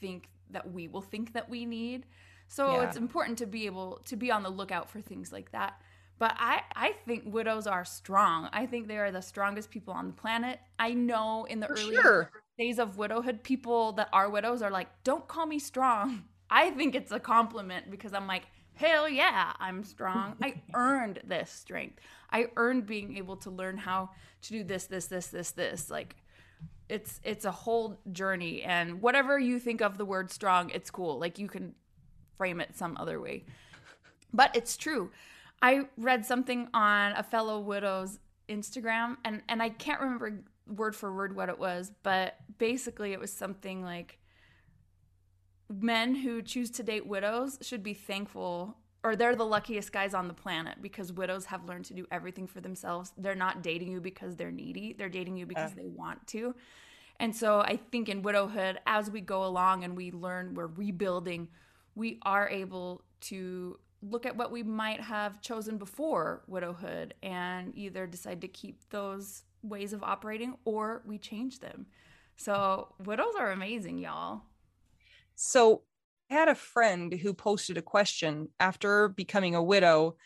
think 0.01 0.29
that 0.51 0.73
we 0.73 0.89
will 0.89 1.01
think 1.01 1.33
that 1.33 1.49
we 1.49 1.65
need. 1.65 2.07
So 2.49 2.75
yeah. 2.75 2.87
it's 2.87 2.97
important 2.97 3.39
to 3.39 3.47
be 3.47 3.67
able 3.67 4.03
to 4.05 4.17
be 4.17 4.31
on 4.31 4.43
the 4.43 4.51
lookout 4.51 4.91
for 4.91 5.01
things 5.01 5.33
like 5.33 5.53
that. 5.53 5.81
But 6.19 6.35
I, 6.39 6.63
I 6.77 6.93
think 7.07 7.25
widows 7.27 7.67
are 7.67 7.85
strong. 7.85 8.49
I 8.53 8.67
think 8.67 8.87
they 8.87 8.99
are 8.99 9.11
the 9.11 9.23
strongest 9.23 9.71
people 9.71 9.95
on 9.95 10.09
the 10.09 10.13
planet. 10.13 10.61
I 10.79 10.93
know 10.93 11.47
in 11.49 11.61
the 11.61 11.67
early 11.67 11.95
sure 11.95 12.31
days 12.59 12.79
of 12.79 12.99
widowhood, 12.99 13.43
people 13.43 13.93
that 13.93 14.09
are 14.13 14.29
widows 14.29 14.63
are 14.63 14.71
like, 14.71 14.89
don't 15.05 15.27
call 15.27 15.47
me 15.47 15.59
strong. 15.59 16.25
I 16.51 16.71
think 16.71 16.95
it's 16.95 17.13
a 17.13 17.21
compliment 17.21 17.91
because 17.91 18.13
I'm 18.13 18.27
like, 18.27 18.43
hell 18.75 19.09
yeah, 19.09 19.53
I'm 19.59 19.85
strong. 19.85 20.37
I 20.43 20.61
earned 20.75 21.21
this 21.25 21.51
strength. 21.51 21.99
I 22.31 22.49
earned 22.57 22.87
being 22.87 23.17
able 23.17 23.37
to 23.39 23.51
learn 23.51 23.79
how 23.79 24.11
to 24.43 24.49
do 24.51 24.65
this, 24.65 24.87
this, 24.87 25.07
this, 25.07 25.29
this, 25.29 25.53
this. 25.53 25.91
Like, 25.91 26.17
it's 26.89 27.21
it's 27.25 27.45
a 27.47 27.51
whole 27.51 27.99
journey 28.13 28.63
and 28.63 29.01
whatever 29.01 29.39
you 29.39 29.59
think 29.59 29.81
of 29.81 29.97
the 29.97 30.05
word 30.05 30.31
strong 30.31 30.69
it's 30.71 30.91
cool 30.91 31.19
like 31.19 31.39
you 31.39 31.49
can 31.49 31.75
frame 32.37 32.61
it 32.61 32.77
some 32.77 32.97
other 33.01 33.19
way 33.21 33.45
but 34.35 34.55
it's 34.55 34.77
true 34.77 35.11
i 35.63 35.87
read 35.97 36.27
something 36.27 36.69
on 36.75 37.13
a 37.13 37.23
fellow 37.23 37.59
widow's 37.59 38.19
instagram 38.49 39.17
and 39.25 39.43
and 39.49 39.63
i 39.63 39.69
can't 39.71 40.01
remember 40.01 40.43
word 40.67 40.95
for 40.95 41.13
word 41.15 41.35
what 41.35 41.49
it 41.49 41.59
was, 41.59 41.93
but 42.03 42.37
basically 42.59 43.13
it 43.13 43.21
was 43.21 43.33
something 43.33 43.83
like 43.83 44.19
men 45.69 46.15
who 46.15 46.43
choose 46.43 46.71
to 46.71 46.83
date 46.83 47.07
widows 47.07 47.59
should 47.63 47.83
be 47.83 47.95
thankful 47.95 48.77
or 49.05 49.17
they're 49.17 49.35
the 49.35 49.45
luckiest 49.45 49.93
guys 49.93 50.15
on 50.15 50.29
the 50.29 50.35
planet 50.35 50.79
because 50.81 51.13
widows 51.13 51.47
have 51.47 51.65
learned 51.65 51.85
to 51.87 51.95
do 51.95 52.07
everything 52.13 52.47
for 52.47 52.61
themselves. 52.61 53.13
They're 53.17 53.35
not 53.35 53.63
dating 53.63 53.91
you 53.91 54.01
because 54.01 54.37
they're 54.37 54.53
needy, 54.53 54.93
they're 54.93 55.09
dating 55.09 55.37
you 55.37 55.47
because 55.47 55.73
they 55.73 55.89
want 55.89 56.25
to. 56.29 56.55
And 57.19 57.35
so 57.35 57.61
I 57.61 57.77
think 57.91 58.09
in 58.09 58.23
widowhood, 58.23 58.79
as 58.87 59.11
we 59.11 59.21
go 59.21 59.45
along 59.45 59.85
and 59.85 59.97
we 59.97 60.13
learn, 60.13 60.55
we're 60.55 60.67
rebuilding, 60.69 61.49
we 61.95 62.21
are 62.23 62.49
able 62.49 63.03
to 63.23 63.79
look 64.03 64.27
at 64.27 64.37
what 64.37 64.51
we 64.51 64.63
might 64.63 65.01
have 65.01 65.41
chosen 65.41 65.79
before 65.79 66.43
widowhood 66.47 67.15
and 67.23 67.77
either 67.77 68.07
decide 68.07 68.41
to 68.41 68.49
keep 68.49 68.89
those 68.91 69.45
ways 69.63 69.93
of 69.93 70.03
operating 70.03 70.55
or 70.65 71.03
we 71.07 71.19
change 71.19 71.61
them. 71.61 71.87
So 72.37 72.89
widows 73.05 73.35
are 73.39 73.53
amazing, 73.53 73.99
y'all. 73.99 74.43
So 75.35 75.83
I 76.31 76.35
had 76.35 76.49
a 76.49 76.55
friend 76.55 77.13
who 77.13 77.35
posted 77.35 77.79
a 77.79 77.83
question 77.83 78.49
after 78.59 79.09
becoming 79.09 79.55
a 79.55 79.63
widow. 79.63 80.17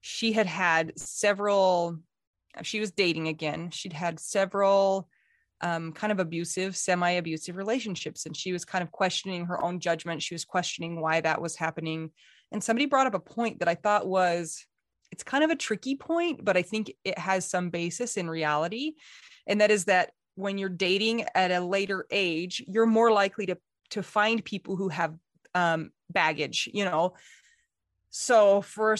She 0.00 0.32
had 0.32 0.46
had 0.46 0.98
several, 0.98 1.98
she 2.62 2.80
was 2.80 2.90
dating 2.90 3.28
again. 3.28 3.70
She'd 3.70 3.92
had 3.92 4.18
several 4.18 5.08
um, 5.60 5.92
kind 5.92 6.10
of 6.10 6.18
abusive, 6.18 6.76
semi 6.76 7.10
abusive 7.10 7.56
relationships. 7.56 8.26
And 8.26 8.36
she 8.36 8.52
was 8.52 8.64
kind 8.64 8.82
of 8.82 8.90
questioning 8.90 9.46
her 9.46 9.62
own 9.62 9.78
judgment. 9.78 10.22
She 10.22 10.34
was 10.34 10.44
questioning 10.44 11.00
why 11.00 11.20
that 11.20 11.40
was 11.40 11.56
happening. 11.56 12.10
And 12.50 12.62
somebody 12.62 12.86
brought 12.86 13.06
up 13.06 13.14
a 13.14 13.20
point 13.20 13.60
that 13.60 13.68
I 13.68 13.74
thought 13.74 14.06
was 14.06 14.66
it's 15.12 15.22
kind 15.22 15.44
of 15.44 15.50
a 15.50 15.56
tricky 15.56 15.94
point, 15.94 16.44
but 16.44 16.56
I 16.56 16.62
think 16.62 16.92
it 17.04 17.18
has 17.18 17.48
some 17.48 17.70
basis 17.70 18.16
in 18.16 18.28
reality. 18.28 18.94
And 19.46 19.60
that 19.60 19.70
is 19.70 19.84
that 19.84 20.12
when 20.34 20.56
you're 20.56 20.70
dating 20.70 21.26
at 21.34 21.50
a 21.50 21.60
later 21.60 22.06
age, 22.10 22.64
you're 22.66 22.86
more 22.86 23.12
likely 23.12 23.46
to 23.46 23.58
to 23.90 24.02
find 24.02 24.42
people 24.42 24.74
who 24.74 24.88
have 24.88 25.14
um, 25.54 25.90
baggage, 26.08 26.68
you 26.72 26.86
know. 26.86 27.12
So 28.08 28.62
for 28.62 28.96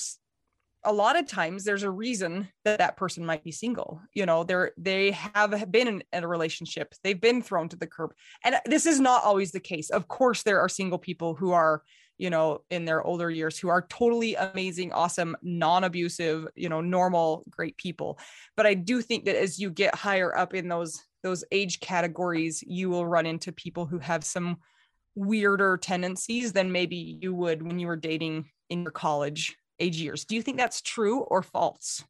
a 0.84 0.92
lot 0.92 1.18
of 1.18 1.26
times 1.26 1.64
there's 1.64 1.82
a 1.82 1.90
reason 1.90 2.48
that 2.64 2.78
that 2.78 2.96
person 2.96 3.24
might 3.24 3.44
be 3.44 3.52
single 3.52 4.00
you 4.14 4.26
know 4.26 4.42
they're 4.42 4.72
they 4.76 5.12
have 5.12 5.70
been 5.70 5.86
in, 5.86 6.02
in, 6.12 6.24
a 6.24 6.28
relationship 6.28 6.92
they've 7.04 7.20
been 7.20 7.40
thrown 7.40 7.68
to 7.68 7.76
the 7.76 7.86
curb 7.86 8.12
and 8.44 8.56
this 8.66 8.84
is 8.84 8.98
not 8.98 9.22
always 9.22 9.52
the 9.52 9.60
case 9.60 9.90
of 9.90 10.08
course 10.08 10.42
there 10.42 10.58
are 10.58 10.68
single 10.68 10.98
people 10.98 11.36
who 11.36 11.52
are 11.52 11.82
you 12.22 12.30
know, 12.30 12.60
in 12.70 12.84
their 12.84 13.02
older 13.02 13.32
years 13.32 13.58
who 13.58 13.68
are 13.68 13.84
totally 13.88 14.36
amazing, 14.36 14.92
awesome, 14.92 15.36
non 15.42 15.82
abusive, 15.82 16.46
you 16.54 16.68
know, 16.68 16.80
normal, 16.80 17.42
great 17.50 17.76
people. 17.78 18.16
But 18.56 18.64
I 18.64 18.74
do 18.74 19.02
think 19.02 19.24
that 19.24 19.34
as 19.34 19.58
you 19.58 19.70
get 19.70 19.92
higher 19.92 20.38
up 20.38 20.54
in 20.54 20.68
those 20.68 21.02
those 21.24 21.42
age 21.50 21.80
categories, 21.80 22.62
you 22.64 22.90
will 22.90 23.08
run 23.08 23.26
into 23.26 23.50
people 23.50 23.86
who 23.86 23.98
have 23.98 24.22
some 24.22 24.58
weirder 25.16 25.76
tendencies 25.78 26.52
than 26.52 26.70
maybe 26.70 27.18
you 27.20 27.34
would 27.34 27.60
when 27.60 27.80
you 27.80 27.88
were 27.88 27.96
dating 27.96 28.48
in 28.70 28.82
your 28.82 28.92
college 28.92 29.56
age 29.80 29.96
years. 29.96 30.24
Do 30.24 30.36
you 30.36 30.42
think 30.42 30.58
that's 30.58 30.80
true 30.80 31.22
or 31.22 31.42
false? 31.42 32.04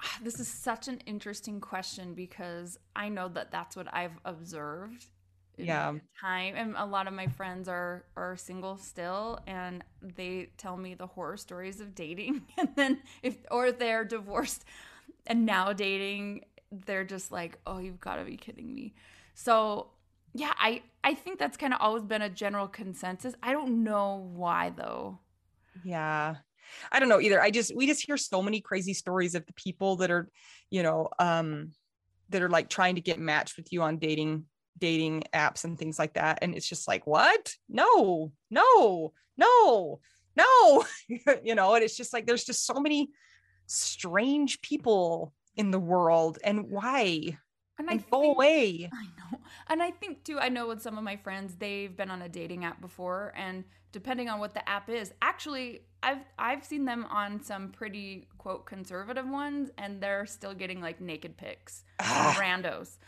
Ah, 0.00 0.18
this 0.22 0.38
is 0.38 0.46
such 0.46 0.86
an 0.86 0.98
interesting 1.06 1.60
question 1.60 2.14
because 2.14 2.78
I 2.94 3.08
know 3.08 3.26
that 3.30 3.50
that's 3.50 3.74
what 3.74 3.92
I've 3.92 4.18
observed. 4.24 5.06
Yeah. 5.56 5.98
Time 6.20 6.54
and 6.56 6.76
a 6.76 6.84
lot 6.84 7.08
of 7.08 7.14
my 7.14 7.26
friends 7.26 7.68
are 7.68 8.04
are 8.16 8.36
single 8.36 8.76
still 8.76 9.40
and 9.46 9.82
they 10.02 10.50
tell 10.56 10.76
me 10.76 10.94
the 10.94 11.06
horror 11.06 11.36
stories 11.36 11.80
of 11.80 11.94
dating 11.94 12.46
and 12.58 12.68
then 12.76 13.02
if 13.22 13.38
or 13.50 13.72
they're 13.72 14.04
divorced 14.04 14.64
and 15.26 15.46
now 15.46 15.72
dating 15.72 16.44
they're 16.70 17.04
just 17.04 17.30
like, 17.32 17.58
"Oh, 17.66 17.78
you've 17.78 18.00
got 18.00 18.16
to 18.16 18.24
be 18.24 18.36
kidding 18.36 18.74
me." 18.74 18.94
So, 19.34 19.88
yeah, 20.34 20.52
I 20.58 20.82
I 21.04 21.14
think 21.14 21.38
that's 21.38 21.56
kind 21.58 21.74
of 21.74 21.80
always 21.82 22.02
been 22.04 22.22
a 22.22 22.30
general 22.30 22.68
consensus. 22.68 23.34
I 23.42 23.52
don't 23.52 23.84
know 23.84 24.16
why 24.34 24.70
though. 24.70 25.18
Yeah. 25.82 26.36
I 26.90 27.00
don't 27.00 27.08
know 27.08 27.20
either. 27.20 27.40
I 27.40 27.50
just 27.50 27.74
we 27.74 27.86
just 27.86 28.04
hear 28.04 28.16
so 28.16 28.42
many 28.42 28.60
crazy 28.60 28.94
stories 28.94 29.34
of 29.34 29.46
the 29.46 29.52
people 29.54 29.96
that 29.96 30.10
are, 30.10 30.30
you 30.70 30.82
know, 30.82 31.08
um 31.18 31.72
that 32.30 32.42
are 32.42 32.48
like 32.50 32.68
trying 32.70 32.96
to 32.96 33.00
get 33.02 33.18
matched 33.20 33.56
with 33.56 33.72
you 33.72 33.82
on 33.82 33.98
dating 33.98 34.46
dating 34.78 35.24
apps 35.34 35.64
and 35.64 35.78
things 35.78 35.98
like 35.98 36.14
that 36.14 36.38
and 36.42 36.54
it's 36.54 36.68
just 36.68 36.88
like, 36.88 37.06
"What? 37.06 37.54
No. 37.68 38.32
No. 38.50 39.12
No. 39.36 40.00
No." 40.36 40.84
you 41.42 41.54
know, 41.54 41.74
and 41.74 41.84
it's 41.84 41.96
just 41.96 42.12
like 42.12 42.26
there's 42.26 42.44
just 42.44 42.66
so 42.66 42.74
many 42.74 43.10
strange 43.66 44.60
people 44.62 45.32
in 45.56 45.70
the 45.70 45.78
world 45.80 46.38
and 46.44 46.70
why? 46.70 47.38
And 47.78 47.88
I 47.90 47.96
go 47.96 48.20
think- 48.20 48.34
away. 48.36 48.90
I 48.92 49.04
know. 49.04 49.38
And 49.68 49.82
I 49.82 49.90
think 49.90 50.24
too, 50.24 50.38
I 50.38 50.48
know 50.48 50.68
with 50.68 50.82
some 50.82 50.98
of 50.98 51.04
my 51.04 51.16
friends, 51.16 51.54
they've 51.56 51.94
been 51.96 52.10
on 52.10 52.22
a 52.22 52.28
dating 52.28 52.64
app 52.64 52.80
before 52.80 53.32
and 53.36 53.64
depending 53.92 54.28
on 54.28 54.38
what 54.40 54.54
the 54.54 54.66
app 54.68 54.88
is, 54.88 55.12
actually 55.22 55.82
I've 56.02 56.24
I've 56.38 56.64
seen 56.64 56.84
them 56.84 57.04
on 57.10 57.42
some 57.42 57.70
pretty 57.70 58.26
quote 58.38 58.66
conservative 58.66 59.28
ones 59.28 59.70
and 59.78 60.00
they're 60.02 60.26
still 60.26 60.54
getting 60.54 60.80
like 60.80 61.00
naked 61.00 61.36
pics 61.36 61.84
Ah. 62.00 62.36
randos. 62.40 62.98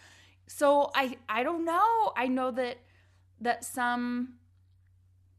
So 0.47 0.91
I 0.95 1.17
I 1.29 1.43
don't 1.43 1.65
know. 1.65 2.13
I 2.17 2.29
know 2.29 2.51
that 2.53 2.79
that 3.41 3.65
some 3.65 4.35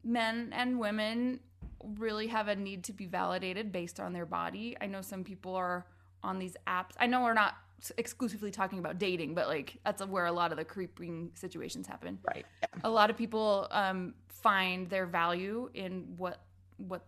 men 0.04 0.52
and 0.52 0.78
women 0.78 1.40
really 1.82 2.28
have 2.28 2.48
a 2.48 2.56
need 2.56 2.84
to 2.84 2.92
be 2.92 3.06
validated 3.06 3.72
based 3.72 4.00
on 4.00 4.12
their 4.12 4.26
body. 4.26 4.76
I 4.80 4.86
know 4.86 5.02
some 5.02 5.24
people 5.24 5.54
are 5.54 5.86
on 6.22 6.38
these 6.38 6.56
apps. 6.66 6.92
I 6.98 7.06
know 7.06 7.22
we're 7.22 7.34
not 7.34 7.54
exclusively 7.98 8.50
talking 8.50 8.78
about 8.78 8.98
dating, 8.98 9.34
but 9.34 9.48
like 9.48 9.78
that's 9.84 10.04
where 10.04 10.26
a 10.26 10.32
lot 10.32 10.50
of 10.50 10.58
the 10.58 10.64
creeping 10.64 11.30
situations 11.34 11.86
happen. 11.86 12.18
Right. 12.26 12.44
A 12.84 12.90
lot 12.90 13.10
of 13.10 13.16
people 13.16 13.68
um, 13.70 14.14
find 14.28 14.88
their 14.88 15.06
value 15.06 15.70
in 15.74 16.14
what 16.16 16.40
what 16.78 17.06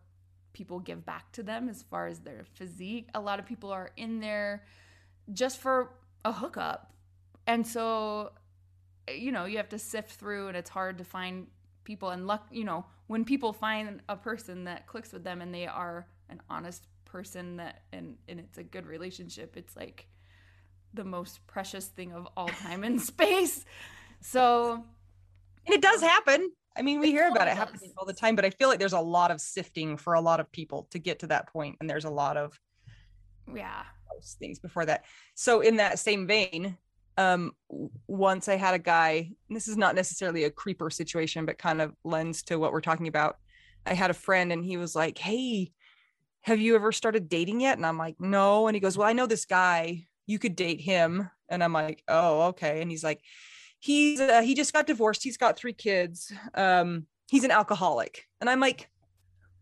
people 0.52 0.80
give 0.80 1.04
back 1.04 1.30
to 1.32 1.42
them 1.42 1.68
as 1.68 1.82
far 1.82 2.06
as 2.06 2.20
their 2.20 2.44
physique. 2.54 3.08
A 3.14 3.20
lot 3.20 3.38
of 3.38 3.46
people 3.46 3.70
are 3.70 3.90
in 3.96 4.20
there 4.20 4.64
just 5.32 5.58
for 5.58 5.92
a 6.24 6.32
hookup, 6.32 6.92
and 7.48 7.66
so 7.66 8.32
eh, 9.08 9.14
you 9.14 9.32
know 9.32 9.46
you 9.46 9.58
have 9.58 9.70
to 9.70 9.80
sift 9.80 10.12
through, 10.12 10.48
and 10.48 10.58
it's 10.58 10.70
hard 10.70 10.98
to 10.98 11.04
find 11.04 11.48
people. 11.84 12.10
And 12.10 12.28
luck, 12.28 12.48
you 12.52 12.64
know, 12.64 12.86
when 13.08 13.24
people 13.26 13.52
find 13.54 14.02
a 14.08 14.16
person 14.16 14.64
that 14.66 14.86
clicks 14.86 15.12
with 15.12 15.24
them 15.24 15.42
and 15.42 15.54
they 15.54 15.66
are 15.68 16.08
an 16.30 16.42
honest 16.50 16.84
person 17.06 17.56
that 17.58 17.82
and 17.92 18.18
and 18.28 18.40
it's 18.40 18.58
a 18.58 18.64
good 18.64 18.86
relationship, 18.86 19.56
it's 19.56 19.76
like 19.76 20.08
the 20.94 21.04
most 21.04 21.46
precious 21.48 21.86
thing 21.88 22.12
of 22.12 22.28
all 22.36 22.54
time 22.54 22.84
and 22.84 23.02
space. 23.12 23.64
So 24.20 24.84
And 25.66 25.74
it 25.74 25.82
does 25.82 26.02
um, 26.02 26.08
happen. 26.08 26.50
I 26.76 26.82
mean, 26.82 27.00
we 27.00 27.10
hear 27.10 27.28
about 27.28 27.48
it 27.48 27.56
happening 27.56 27.92
all 27.98 28.06
the 28.06 28.12
time, 28.14 28.36
but 28.36 28.44
I 28.44 28.50
feel 28.50 28.68
like 28.68 28.78
there's 28.78 28.92
a 28.92 29.00
lot 29.00 29.30
of 29.30 29.40
sifting 29.40 29.96
for 29.96 30.14
a 30.14 30.20
lot 30.20 30.40
of 30.40 30.50
people 30.52 30.88
to 30.92 30.98
get 30.98 31.20
to 31.20 31.28
that 31.28 31.48
point, 31.48 31.76
and 31.80 31.90
there's 31.90 32.04
a 32.04 32.10
lot 32.10 32.36
of 32.36 32.58
yeah, 33.54 33.84
things 34.38 34.58
before 34.58 34.86
that. 34.86 35.04
So, 35.34 35.60
in 35.60 35.76
that 35.76 35.98
same 35.98 36.26
vein, 36.26 36.76
um, 37.18 37.52
once 38.06 38.48
I 38.48 38.56
had 38.56 38.74
a 38.74 38.78
guy. 38.78 39.32
This 39.50 39.68
is 39.68 39.76
not 39.76 39.94
necessarily 39.94 40.44
a 40.44 40.50
creeper 40.50 40.88
situation, 40.88 41.44
but 41.44 41.58
kind 41.58 41.82
of 41.82 41.92
lends 42.04 42.42
to 42.44 42.58
what 42.58 42.72
we're 42.72 42.80
talking 42.80 43.08
about. 43.08 43.36
I 43.84 43.92
had 43.94 44.10
a 44.10 44.14
friend, 44.14 44.52
and 44.52 44.64
he 44.64 44.78
was 44.78 44.96
like, 44.96 45.18
"Hey, 45.18 45.72
have 46.42 46.60
you 46.60 46.74
ever 46.74 46.92
started 46.92 47.28
dating 47.28 47.60
yet?" 47.60 47.76
And 47.76 47.84
I'm 47.84 47.98
like, 47.98 48.16
"No." 48.18 48.68
And 48.68 48.74
he 48.74 48.80
goes, 48.80 48.96
"Well, 48.96 49.08
I 49.08 49.12
know 49.12 49.26
this 49.26 49.44
guy. 49.44 50.06
You 50.26 50.38
could 50.38 50.56
date 50.56 50.80
him." 50.80 51.28
And 51.50 51.62
I'm 51.62 51.74
like, 51.74 52.02
"Oh, 52.08 52.48
okay." 52.48 52.80
And 52.80 52.90
he's 52.90 53.04
like, 53.04 53.20
he's 53.80 54.20
uh, 54.20 54.42
he 54.42 54.54
just 54.54 54.72
got 54.72 54.86
divorced 54.86 55.22
he's 55.22 55.36
got 55.36 55.56
three 55.56 55.72
kids 55.72 56.32
um 56.54 57.06
he's 57.30 57.44
an 57.44 57.50
alcoholic 57.50 58.24
and 58.40 58.50
i'm 58.50 58.60
like 58.60 58.90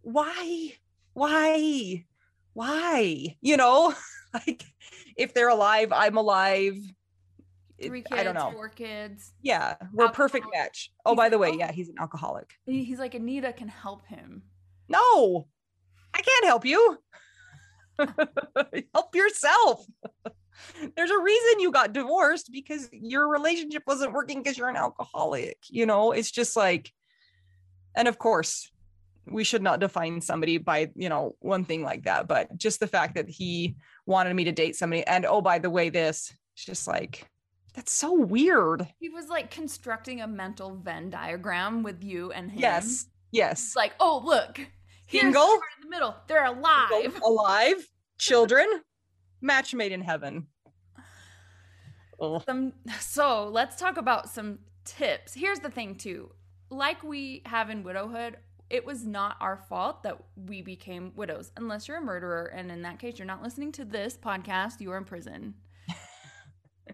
why 0.02 0.72
why 1.12 2.04
why 2.54 3.36
you 3.40 3.56
know 3.56 3.94
like 4.34 4.64
if 5.16 5.34
they're 5.34 5.48
alive 5.48 5.92
i'm 5.92 6.16
alive 6.16 6.76
three 7.82 8.02
kids, 8.02 8.20
i 8.20 8.22
don't 8.24 8.34
know. 8.34 8.50
four 8.52 8.68
kids. 8.68 9.32
yeah 9.42 9.74
we're 9.92 10.06
a 10.06 10.12
perfect 10.12 10.46
match. 10.54 10.90
Oh 11.04 11.12
He's 11.12 11.16
by 11.16 11.28
the 11.28 11.38
way 11.38 11.50
al- 11.50 11.56
yeah 11.58 11.72
he's 11.72 11.88
an 11.88 11.96
alcoholic. 12.00 12.50
He's 12.66 12.98
like 12.98 13.14
Anita 13.14 13.52
can 13.52 13.68
help 13.68 14.06
him. 14.06 14.42
no 14.88 15.46
i 16.14 16.20
can't 16.22 16.44
help 16.46 16.64
you. 16.64 16.98
Help 18.94 19.14
yourself. 19.14 19.86
There's 20.96 21.10
a 21.10 21.18
reason 21.18 21.60
you 21.60 21.70
got 21.70 21.94
divorced 21.94 22.50
because 22.52 22.88
your 22.92 23.28
relationship 23.28 23.84
wasn't 23.86 24.12
working 24.12 24.42
because 24.42 24.58
you're 24.58 24.68
an 24.68 24.76
alcoholic 24.76 25.58
you 25.70 25.86
know? 25.86 26.12
It's 26.12 26.30
just 26.30 26.56
like 26.56 26.92
and 27.94 28.06
of 28.08 28.18
course 28.18 28.70
we 29.28 29.44
should 29.44 29.62
not 29.62 29.80
define 29.80 30.20
somebody 30.20 30.58
by 30.58 30.90
you 30.94 31.08
know 31.08 31.34
one 31.40 31.64
thing 31.64 31.82
like 31.82 32.04
that 32.04 32.28
but 32.28 32.56
just 32.56 32.80
the 32.80 32.86
fact 32.86 33.14
that 33.16 33.28
he 33.28 33.76
wanted 34.06 34.34
me 34.34 34.44
to 34.44 34.52
date 34.52 34.76
somebody 34.76 35.04
and 35.06 35.26
oh 35.26 35.40
by 35.40 35.58
the 35.58 35.70
way 35.70 35.88
this 35.88 36.32
it's 36.54 36.64
just 36.64 36.86
like 36.86 37.26
that's 37.76 37.92
so 37.92 38.12
weird 38.12 38.88
He 38.98 39.08
was 39.08 39.28
like 39.28 39.50
constructing 39.50 40.20
a 40.20 40.26
mental 40.26 40.74
Venn 40.76 41.10
diagram 41.10 41.82
with 41.84 42.02
you 42.02 42.32
and 42.32 42.50
him. 42.50 42.58
yes 42.58 43.06
yes 43.30 43.66
It's 43.66 43.76
like, 43.76 43.92
oh 44.00 44.22
look, 44.24 44.58
Single? 45.08 45.42
in 45.52 45.60
the 45.82 45.88
middle. 45.90 46.16
They're 46.26 46.46
alive. 46.46 47.20
alive 47.24 47.86
children 48.18 48.66
match 49.40 49.74
made 49.74 49.92
in 49.92 50.00
heaven 50.00 50.46
oh 52.18 52.40
Some 52.46 52.72
so 52.98 53.48
let's 53.48 53.76
talk 53.76 53.98
about 53.98 54.28
some 54.30 54.58
tips. 54.84 55.34
Here's 55.34 55.58
the 55.60 55.70
thing 55.70 55.96
too. 55.96 56.30
Like 56.70 57.02
we 57.02 57.42
have 57.46 57.70
in 57.70 57.82
widowhood, 57.82 58.38
it 58.70 58.84
was 58.86 59.04
not 59.06 59.36
our 59.40 59.56
fault 59.68 60.02
that 60.02 60.16
we 60.34 60.62
became 60.62 61.12
widows 61.14 61.52
unless 61.56 61.86
you're 61.86 61.98
a 61.98 62.00
murderer 62.00 62.46
and 62.46 62.72
in 62.72 62.82
that 62.82 62.98
case 62.98 63.18
you're 63.18 63.26
not 63.26 63.42
listening 63.42 63.70
to 63.72 63.84
this 63.84 64.16
podcast, 64.16 64.80
you 64.80 64.90
are 64.92 64.96
in 64.98 65.04
prison. 65.04 65.54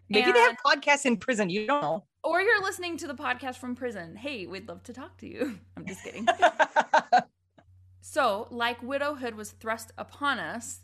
Maybe 0.08 0.32
they 0.32 0.38
have 0.38 0.56
podcasts 0.64 1.04
in 1.04 1.16
prison 1.16 1.50
you 1.50 1.66
don't 1.66 1.82
know 1.82 2.04
Or 2.24 2.40
you're 2.40 2.62
listening 2.62 2.96
to 2.98 3.06
the 3.06 3.14
podcast 3.14 3.56
from 3.56 3.74
prison. 3.74 4.14
Hey, 4.14 4.46
we'd 4.46 4.68
love 4.68 4.82
to 4.84 4.92
talk 4.92 5.18
to 5.18 5.26
you. 5.26 5.58
I'm 5.76 5.84
just 5.86 6.04
kidding. 6.04 6.26
So, 8.04 8.48
like 8.50 8.82
widowhood 8.82 9.36
was 9.36 9.52
thrust 9.52 9.92
upon 9.96 10.40
us, 10.40 10.80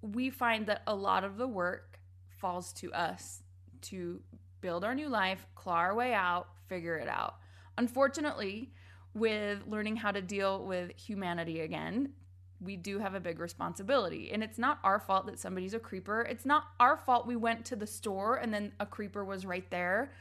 we 0.00 0.30
find 0.30 0.66
that 0.66 0.82
a 0.86 0.94
lot 0.94 1.22
of 1.22 1.36
the 1.36 1.46
work 1.46 2.00
falls 2.38 2.72
to 2.74 2.92
us 2.92 3.42
to 3.82 4.20
build 4.62 4.82
our 4.82 4.94
new 4.94 5.08
life, 5.10 5.46
claw 5.54 5.74
our 5.76 5.94
way 5.94 6.14
out, 6.14 6.48
figure 6.66 6.96
it 6.96 7.06
out. 7.06 7.36
Unfortunately, 7.76 8.72
with 9.12 9.60
learning 9.66 9.96
how 9.96 10.10
to 10.10 10.22
deal 10.22 10.64
with 10.64 10.90
humanity 10.96 11.60
again, 11.60 12.14
we 12.60 12.76
do 12.76 12.98
have 12.98 13.14
a 13.14 13.20
big 13.20 13.38
responsibility. 13.38 14.30
And 14.32 14.42
it's 14.42 14.58
not 14.58 14.78
our 14.84 14.98
fault 14.98 15.26
that 15.26 15.38
somebody's 15.38 15.74
a 15.74 15.78
creeper. 15.78 16.22
It's 16.22 16.46
not 16.46 16.64
our 16.80 16.96
fault 16.96 17.26
we 17.26 17.36
went 17.36 17.64
to 17.66 17.76
the 17.76 17.86
store 17.86 18.36
and 18.36 18.52
then 18.54 18.72
a 18.80 18.86
creeper 18.86 19.24
was 19.24 19.44
right 19.44 19.68
there. 19.70 20.12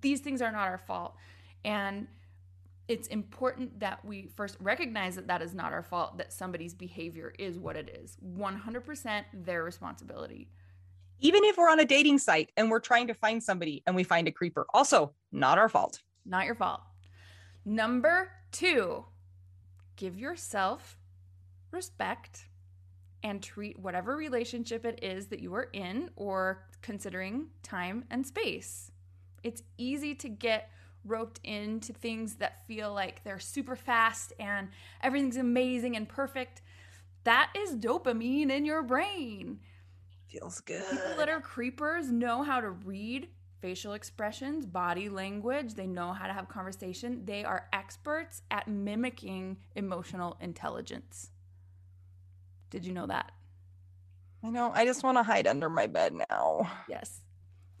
These 0.00 0.20
things 0.20 0.42
are 0.42 0.52
not 0.52 0.68
our 0.68 0.78
fault. 0.78 1.14
And 1.64 2.08
it's 2.88 3.08
important 3.08 3.80
that 3.80 4.04
we 4.04 4.28
first 4.36 4.56
recognize 4.60 5.14
that 5.14 5.28
that 5.28 5.40
is 5.40 5.54
not 5.54 5.72
our 5.72 5.82
fault, 5.82 6.18
that 6.18 6.32
somebody's 6.32 6.74
behavior 6.74 7.32
is 7.38 7.58
what 7.58 7.76
it 7.76 7.98
is. 8.02 8.16
100% 8.36 9.24
their 9.32 9.62
responsibility. 9.64 10.48
even 11.20 11.44
if 11.44 11.56
we're 11.56 11.70
on 11.70 11.78
a 11.78 11.84
dating 11.84 12.18
site 12.18 12.50
and 12.56 12.68
we're 12.68 12.80
trying 12.80 13.06
to 13.06 13.14
find 13.14 13.42
somebody 13.42 13.82
and 13.86 13.94
we 13.94 14.02
find 14.02 14.26
a 14.26 14.32
creeper 14.32 14.66
also 14.74 15.14
not 15.30 15.56
our 15.56 15.68
fault 15.68 16.00
Not 16.26 16.46
your 16.46 16.56
fault. 16.56 16.80
Number 17.64 18.28
two, 18.50 19.04
give 19.96 20.18
yourself 20.18 20.98
respect 21.72 22.46
and 23.22 23.42
treat 23.42 23.78
whatever 23.78 24.16
relationship 24.16 24.84
it 24.84 24.98
is 25.02 25.28
that 25.28 25.40
you 25.40 25.54
are 25.54 25.68
in 25.72 26.10
or 26.16 26.64
considering 26.80 27.46
time 27.62 28.04
and 28.10 28.26
space. 28.26 28.90
It's 29.42 29.62
easy 29.78 30.14
to 30.16 30.28
get 30.28 30.70
roped 31.04 31.40
into 31.44 31.92
things 31.92 32.34
that 32.36 32.66
feel 32.66 32.92
like 32.92 33.24
they're 33.24 33.38
super 33.38 33.76
fast 33.76 34.32
and 34.38 34.68
everything's 35.02 35.36
amazing 35.36 35.96
and 35.96 36.08
perfect. 36.08 36.62
That 37.24 37.52
is 37.56 37.76
dopamine 37.76 38.50
in 38.50 38.64
your 38.64 38.82
brain. 38.82 39.60
feels 40.28 40.60
good 40.60 40.84
People 40.90 41.14
that 41.16 41.28
are 41.28 41.40
creepers 41.40 42.10
know 42.10 42.42
how 42.42 42.60
to 42.60 42.70
read 42.70 43.28
facial 43.60 43.92
expressions, 43.92 44.66
body 44.66 45.08
language. 45.08 45.74
They 45.74 45.86
know 45.86 46.12
how 46.12 46.26
to 46.26 46.32
have 46.32 46.48
conversation. 46.48 47.24
They 47.24 47.44
are 47.44 47.68
experts 47.72 48.42
at 48.50 48.66
mimicking 48.66 49.58
emotional 49.76 50.36
intelligence. 50.40 51.30
Did 52.72 52.86
you 52.86 52.94
know 52.94 53.06
that? 53.06 53.32
I 54.42 54.48
know. 54.48 54.72
I 54.74 54.86
just 54.86 55.04
want 55.04 55.18
to 55.18 55.22
hide 55.22 55.46
under 55.46 55.68
my 55.68 55.86
bed 55.86 56.14
now. 56.30 56.70
Yes. 56.88 57.20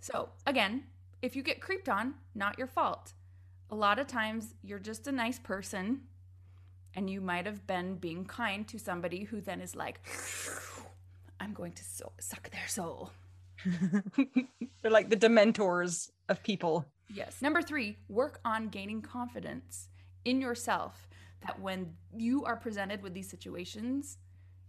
So, 0.00 0.28
again, 0.46 0.84
if 1.22 1.34
you 1.34 1.42
get 1.42 1.62
creeped 1.62 1.88
on, 1.88 2.14
not 2.34 2.58
your 2.58 2.66
fault. 2.66 3.14
A 3.70 3.74
lot 3.74 3.98
of 3.98 4.06
times 4.06 4.54
you're 4.62 4.78
just 4.78 5.06
a 5.06 5.12
nice 5.12 5.38
person 5.38 6.02
and 6.94 7.08
you 7.08 7.22
might 7.22 7.46
have 7.46 7.66
been 7.66 7.96
being 7.96 8.26
kind 8.26 8.68
to 8.68 8.78
somebody 8.78 9.24
who 9.24 9.40
then 9.40 9.62
is 9.62 9.74
like, 9.74 9.98
I'm 11.40 11.54
going 11.54 11.72
to 11.72 11.84
so- 11.84 12.12
suck 12.20 12.50
their 12.50 12.68
soul. 12.68 13.12
They're 14.82 14.90
like 14.90 15.08
the 15.08 15.16
dementors 15.16 16.10
of 16.28 16.42
people. 16.42 16.84
Yes. 17.08 17.40
Number 17.40 17.62
three, 17.62 17.96
work 18.10 18.40
on 18.44 18.68
gaining 18.68 19.00
confidence 19.00 19.88
in 20.26 20.42
yourself 20.42 21.08
that 21.46 21.58
when 21.58 21.94
you 22.14 22.44
are 22.44 22.56
presented 22.56 23.02
with 23.02 23.14
these 23.14 23.30
situations, 23.30 24.18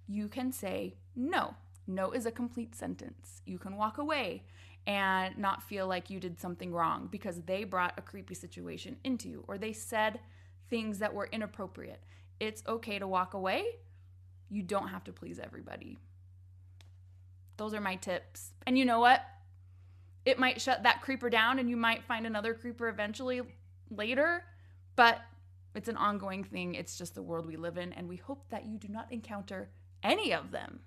you 0.07 0.27
can 0.27 0.51
say 0.51 0.95
no. 1.15 1.55
No 1.87 2.11
is 2.11 2.25
a 2.25 2.31
complete 2.31 2.75
sentence. 2.75 3.41
You 3.45 3.57
can 3.57 3.75
walk 3.75 3.97
away 3.97 4.43
and 4.85 5.37
not 5.37 5.63
feel 5.63 5.87
like 5.87 6.09
you 6.09 6.19
did 6.19 6.39
something 6.39 6.71
wrong 6.71 7.07
because 7.11 7.41
they 7.41 7.63
brought 7.63 7.93
a 7.97 8.01
creepy 8.01 8.35
situation 8.35 8.97
into 9.03 9.29
you 9.29 9.43
or 9.47 9.57
they 9.57 9.73
said 9.73 10.19
things 10.69 10.99
that 10.99 11.13
were 11.13 11.29
inappropriate. 11.31 12.03
It's 12.39 12.63
okay 12.67 12.99
to 12.99 13.07
walk 13.07 13.33
away. 13.33 13.65
You 14.49 14.61
don't 14.61 14.89
have 14.89 15.03
to 15.05 15.13
please 15.13 15.39
everybody. 15.39 15.99
Those 17.57 17.73
are 17.73 17.81
my 17.81 17.95
tips. 17.95 18.51
And 18.65 18.77
you 18.77 18.85
know 18.85 18.99
what? 18.99 19.21
It 20.25 20.39
might 20.39 20.61
shut 20.61 20.83
that 20.83 21.01
creeper 21.01 21.29
down 21.29 21.59
and 21.59 21.69
you 21.69 21.77
might 21.77 22.03
find 22.03 22.25
another 22.25 22.53
creeper 22.53 22.87
eventually 22.87 23.41
later, 23.89 24.43
but 24.95 25.21
it's 25.75 25.89
an 25.89 25.97
ongoing 25.97 26.43
thing. 26.43 26.75
It's 26.75 26.97
just 26.97 27.15
the 27.15 27.21
world 27.21 27.47
we 27.47 27.57
live 27.57 27.77
in, 27.77 27.93
and 27.93 28.07
we 28.07 28.17
hope 28.17 28.45
that 28.49 28.65
you 28.65 28.77
do 28.77 28.87
not 28.87 29.11
encounter 29.11 29.69
any 30.03 30.33
of 30.33 30.51
them. 30.51 30.79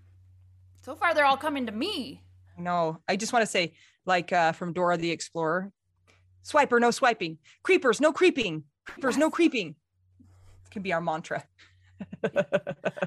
So 0.83 0.95
far, 0.95 1.15
they're 1.15 1.25
all 1.25 1.37
coming 1.37 1.67
to 1.67 1.73
me. 1.73 2.23
No, 2.59 3.01
I 3.09 3.17
just 3.17 3.33
want 3.33 3.43
to 3.43 3.47
say, 3.51 3.75
like 4.05 4.33
uh, 4.33 4.53
from 4.53 4.73
Dora 4.73 4.97
the 4.97 5.11
Explorer, 5.11 5.73
swiper, 6.45 6.81
no 6.81 6.91
swiping. 6.91 7.39
Creepers, 7.63 8.01
no 8.01 8.13
creeping. 8.13 8.65
Creepers, 8.87 9.17
no 9.17 9.31
creeping. 9.31 9.75
It 10.65 10.71
can 10.71 10.83
be 10.83 10.93
our 10.93 11.01
mantra. 11.01 11.45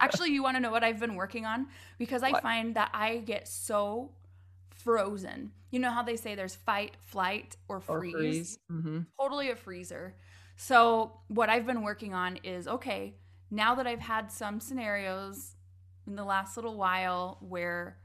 Actually, 0.01 0.31
you 0.31 0.43
want 0.43 0.55
to 0.57 0.59
know 0.59 0.71
what 0.71 0.83
I've 0.83 0.99
been 0.99 1.15
working 1.15 1.45
on? 1.45 1.67
Because 1.97 2.23
I 2.23 2.31
What? 2.31 2.41
find 2.43 2.75
that 2.75 2.89
I 2.93 3.17
get 3.17 3.47
so 3.47 4.11
frozen. 4.69 5.51
You 5.71 5.79
know 5.79 5.91
how 5.91 6.03
they 6.03 6.15
say 6.15 6.35
there's 6.35 6.55
fight, 6.55 6.95
flight, 7.03 7.55
or 7.67 7.77
or 7.77 7.81
freeze? 8.01 8.13
freeze. 8.13 8.59
Mhm. 8.71 9.05
totally 9.19 9.51
a 9.51 9.55
freezer. 9.55 10.15
So, 10.57 11.21
what 11.27 11.49
I've 11.49 11.65
been 11.65 11.83
working 11.83 12.13
on 12.13 12.37
is 12.37 12.67
okay, 12.67 13.15
now 13.51 13.75
that 13.75 13.87
I've 13.87 13.99
had 14.01 14.31
some 14.31 14.59
scenarios 14.59 15.55
in 16.09 16.15
the 16.15 16.23
last 16.23 16.57
little 16.57 16.75
while 16.75 17.37
where 17.41 17.97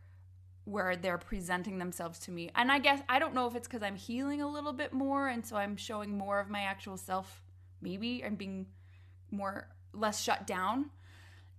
where 0.64 0.96
they're 0.96 1.18
presenting 1.18 1.78
themselves 1.78 2.18
to 2.20 2.30
me. 2.30 2.50
And 2.54 2.72
I 2.72 2.78
guess 2.78 3.02
I 3.06 3.18
don't 3.18 3.34
know 3.34 3.46
if 3.46 3.54
it's 3.54 3.68
cuz 3.68 3.82
I'm 3.82 3.96
healing 3.96 4.40
a 4.40 4.48
little 4.48 4.72
bit 4.72 4.92
more 4.92 5.28
and 5.28 5.44
so 5.44 5.56
I'm 5.56 5.76
showing 5.76 6.16
more 6.16 6.40
of 6.40 6.48
my 6.48 6.60
actual 6.60 6.96
self 6.96 7.42
maybe 7.80 8.24
I'm 8.24 8.36
being 8.36 8.66
more 9.30 9.68
less 9.92 10.22
shut 10.22 10.46
down 10.46 10.90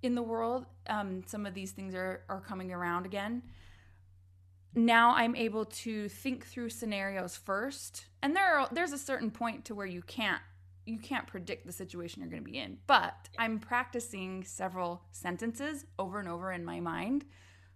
in 0.01 0.15
the 0.15 0.23
world. 0.23 0.65
Um, 0.87 1.23
some 1.25 1.45
of 1.45 1.53
these 1.53 1.71
things 1.71 1.93
are 1.93 2.23
are 2.29 2.41
coming 2.41 2.71
around 2.71 3.05
again 3.05 3.43
now 4.75 5.15
I'm 5.15 5.35
able 5.35 5.65
to 5.65 6.09
think 6.09 6.45
through 6.45 6.69
scenarios 6.69 7.37
first. 7.37 8.05
And 8.21 8.35
there 8.35 8.59
are, 8.59 8.67
there's 8.71 8.91
a 8.91 8.97
certain 8.97 9.31
point 9.31 9.65
to 9.65 9.75
where 9.75 9.85
you 9.85 10.01
can't 10.01 10.41
you 10.85 10.99
can't 10.99 11.27
predict 11.27 11.65
the 11.65 11.71
situation 11.71 12.21
you're 12.21 12.29
going 12.29 12.43
to 12.43 12.49
be 12.49 12.57
in. 12.57 12.77
But 12.87 13.29
I'm 13.37 13.59
practicing 13.59 14.43
several 14.43 15.01
sentences 15.11 15.85
over 15.97 16.19
and 16.19 16.29
over 16.29 16.51
in 16.51 16.63
my 16.63 16.79
mind 16.79 17.25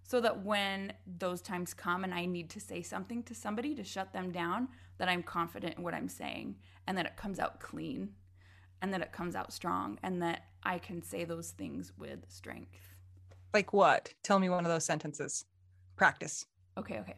so 0.04 0.20
that 0.22 0.44
when 0.44 0.94
those 1.18 1.42
times 1.42 1.74
come 1.74 2.04
and 2.04 2.14
I 2.14 2.26
need 2.26 2.50
to 2.52 2.60
say 2.60 2.82
something 2.82 3.24
to 3.24 3.36
somebody 3.36 3.76
to 3.76 3.84
shut 3.84 4.14
them 4.14 4.32
down, 4.32 4.70
that 4.98 5.10
I'm 5.10 5.24
confident 5.24 5.78
in 5.78 5.84
what 5.84 5.94
I'm 5.94 6.10
saying 6.10 6.56
and 6.88 6.98
that 6.98 7.06
it 7.06 7.16
comes 7.16 7.40
out 7.40 7.60
clean 7.60 8.10
and 8.82 8.94
that 8.94 9.02
it 9.02 9.12
comes 9.12 9.36
out 9.36 9.52
strong 9.54 9.98
and 10.04 10.22
that 10.22 10.46
I 10.64 10.78
can 10.78 11.02
say 11.02 11.24
those 11.26 11.52
things 11.52 11.94
with 11.98 12.20
strength. 12.28 12.96
Like 13.54 13.74
what? 13.74 14.14
Tell 14.24 14.40
me 14.40 14.50
one 14.50 14.66
of 14.66 14.72
those 14.72 14.86
sentences. 14.86 15.46
Practice. 15.96 16.46
Okay, 16.78 17.00
okay. 17.00 17.16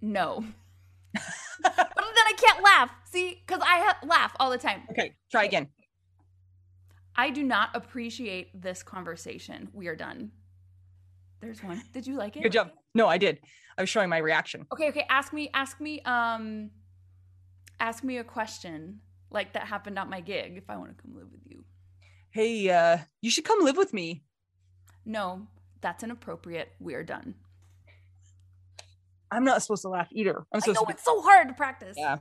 No. 0.00 0.44
but 1.62 1.76
then 1.76 2.26
I 2.26 2.32
can't 2.36 2.62
laugh. 2.62 2.90
See, 3.10 3.42
because 3.46 3.62
I 3.62 3.78
ha- 3.80 3.98
laugh 4.04 4.34
all 4.38 4.50
the 4.50 4.58
time. 4.58 4.82
Okay, 4.90 5.14
try 5.30 5.44
again. 5.44 5.68
I 7.16 7.30
do 7.30 7.42
not 7.42 7.70
appreciate 7.74 8.60
this 8.60 8.82
conversation. 8.82 9.68
We 9.72 9.86
are 9.86 9.96
done. 9.96 10.32
There's 11.40 11.62
one. 11.62 11.82
Did 11.92 12.06
you 12.06 12.16
like 12.16 12.36
it? 12.36 12.42
Good 12.42 12.52
job. 12.52 12.70
No, 12.94 13.06
I 13.06 13.18
did. 13.18 13.40
I 13.76 13.82
was 13.82 13.88
showing 13.88 14.08
my 14.08 14.18
reaction. 14.18 14.66
Okay, 14.72 14.88
okay. 14.88 15.06
Ask 15.08 15.32
me, 15.32 15.50
ask 15.54 15.80
me, 15.80 16.00
um, 16.02 16.70
ask 17.80 18.02
me 18.02 18.18
a 18.18 18.24
question 18.24 19.00
like 19.30 19.52
that 19.52 19.66
happened 19.66 19.98
at 19.98 20.08
my 20.08 20.20
gig 20.20 20.56
if 20.56 20.70
I 20.70 20.76
want 20.76 20.96
to 20.96 21.02
come 21.02 21.14
live 21.14 21.30
with 21.30 21.42
you. 21.46 21.64
Hey, 22.30 22.68
uh, 22.70 22.98
you 23.20 23.30
should 23.30 23.44
come 23.44 23.62
live 23.62 23.76
with 23.76 23.92
me. 23.92 24.22
No, 25.04 25.46
that's 25.80 26.02
inappropriate. 26.02 26.72
We 26.80 26.94
are 26.94 27.02
done. 27.02 27.34
I'm 29.34 29.44
not 29.44 29.62
supposed 29.62 29.82
to 29.82 29.88
laugh 29.88 30.08
either. 30.12 30.46
I'm 30.52 30.60
I 30.64 30.66
know 30.68 30.80
to 30.80 30.86
be 30.86 30.92
it's 30.92 31.04
so 31.04 31.20
hard 31.20 31.48
to 31.48 31.54
practice. 31.54 31.96
Yeah. 31.98 32.18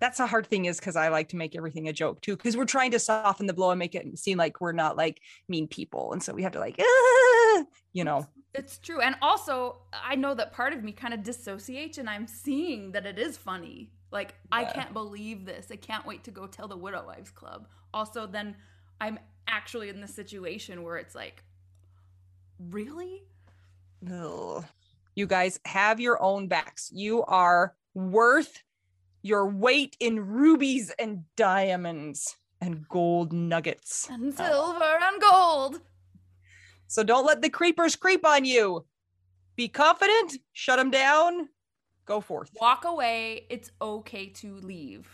That's 0.00 0.20
a 0.20 0.26
hard 0.26 0.46
thing 0.46 0.64
is 0.64 0.78
because 0.78 0.96
I 0.96 1.08
like 1.08 1.28
to 1.30 1.36
make 1.36 1.54
everything 1.54 1.88
a 1.88 1.92
joke 1.92 2.20
too, 2.20 2.36
because 2.36 2.56
we're 2.56 2.64
trying 2.64 2.90
to 2.92 2.98
soften 2.98 3.46
the 3.46 3.52
blow 3.52 3.70
and 3.70 3.78
make 3.78 3.94
it 3.94 4.18
seem 4.18 4.38
like 4.38 4.60
we're 4.60 4.72
not 4.72 4.96
like 4.96 5.20
mean 5.48 5.68
people. 5.68 6.12
And 6.12 6.22
so 6.22 6.32
we 6.32 6.42
have 6.42 6.52
to 6.52 6.60
like, 6.60 6.76
"Ah," 6.80 7.64
you 7.92 8.04
know, 8.04 8.26
It's 8.54 8.78
true. 8.78 9.00
And 9.00 9.16
also, 9.20 9.76
I 9.92 10.14
know 10.14 10.34
that 10.34 10.52
part 10.52 10.72
of 10.72 10.82
me 10.82 10.92
kind 10.92 11.12
of 11.12 11.22
dissociates 11.22 11.98
and 11.98 12.08
I'm 12.08 12.26
seeing 12.26 12.92
that 12.92 13.04
it 13.04 13.18
is 13.18 13.36
funny. 13.36 13.90
Like, 14.10 14.34
I 14.50 14.64
can't 14.64 14.92
believe 14.92 15.44
this. 15.44 15.66
I 15.70 15.76
can't 15.76 16.06
wait 16.06 16.24
to 16.24 16.30
go 16.30 16.46
tell 16.46 16.68
the 16.68 16.76
Widow 16.76 17.04
Wives 17.06 17.30
Club. 17.30 17.68
Also, 17.92 18.26
then 18.26 18.56
I'm 19.00 19.18
actually 19.46 19.88
in 19.90 20.00
the 20.00 20.08
situation 20.08 20.82
where 20.82 20.96
it's 20.96 21.14
like, 21.14 21.42
really? 22.58 23.24
ugh. 24.10 24.64
You 25.16 25.26
guys 25.26 25.58
have 25.64 25.98
your 25.98 26.22
own 26.22 26.46
backs. 26.46 26.90
You 26.94 27.24
are 27.24 27.74
worth 27.94 28.62
your 29.22 29.48
weight 29.48 29.96
in 29.98 30.24
rubies 30.24 30.92
and 30.98 31.24
diamonds 31.34 32.36
and 32.60 32.86
gold 32.88 33.32
nuggets. 33.32 34.08
And 34.10 34.32
silver 34.32 34.98
and 35.02 35.20
gold. 35.20 35.80
So 36.86 37.02
don't 37.02 37.26
let 37.26 37.42
the 37.42 37.50
creepers 37.50 37.96
creep 37.96 38.24
on 38.24 38.44
you. 38.44 38.84
Be 39.56 39.68
confident, 39.68 40.36
shut 40.52 40.78
them 40.78 40.90
down, 40.90 41.48
go 42.04 42.20
forth. 42.20 42.50
Walk 42.60 42.84
away. 42.84 43.46
It's 43.48 43.72
okay 43.80 44.28
to 44.28 44.56
leave. 44.56 45.08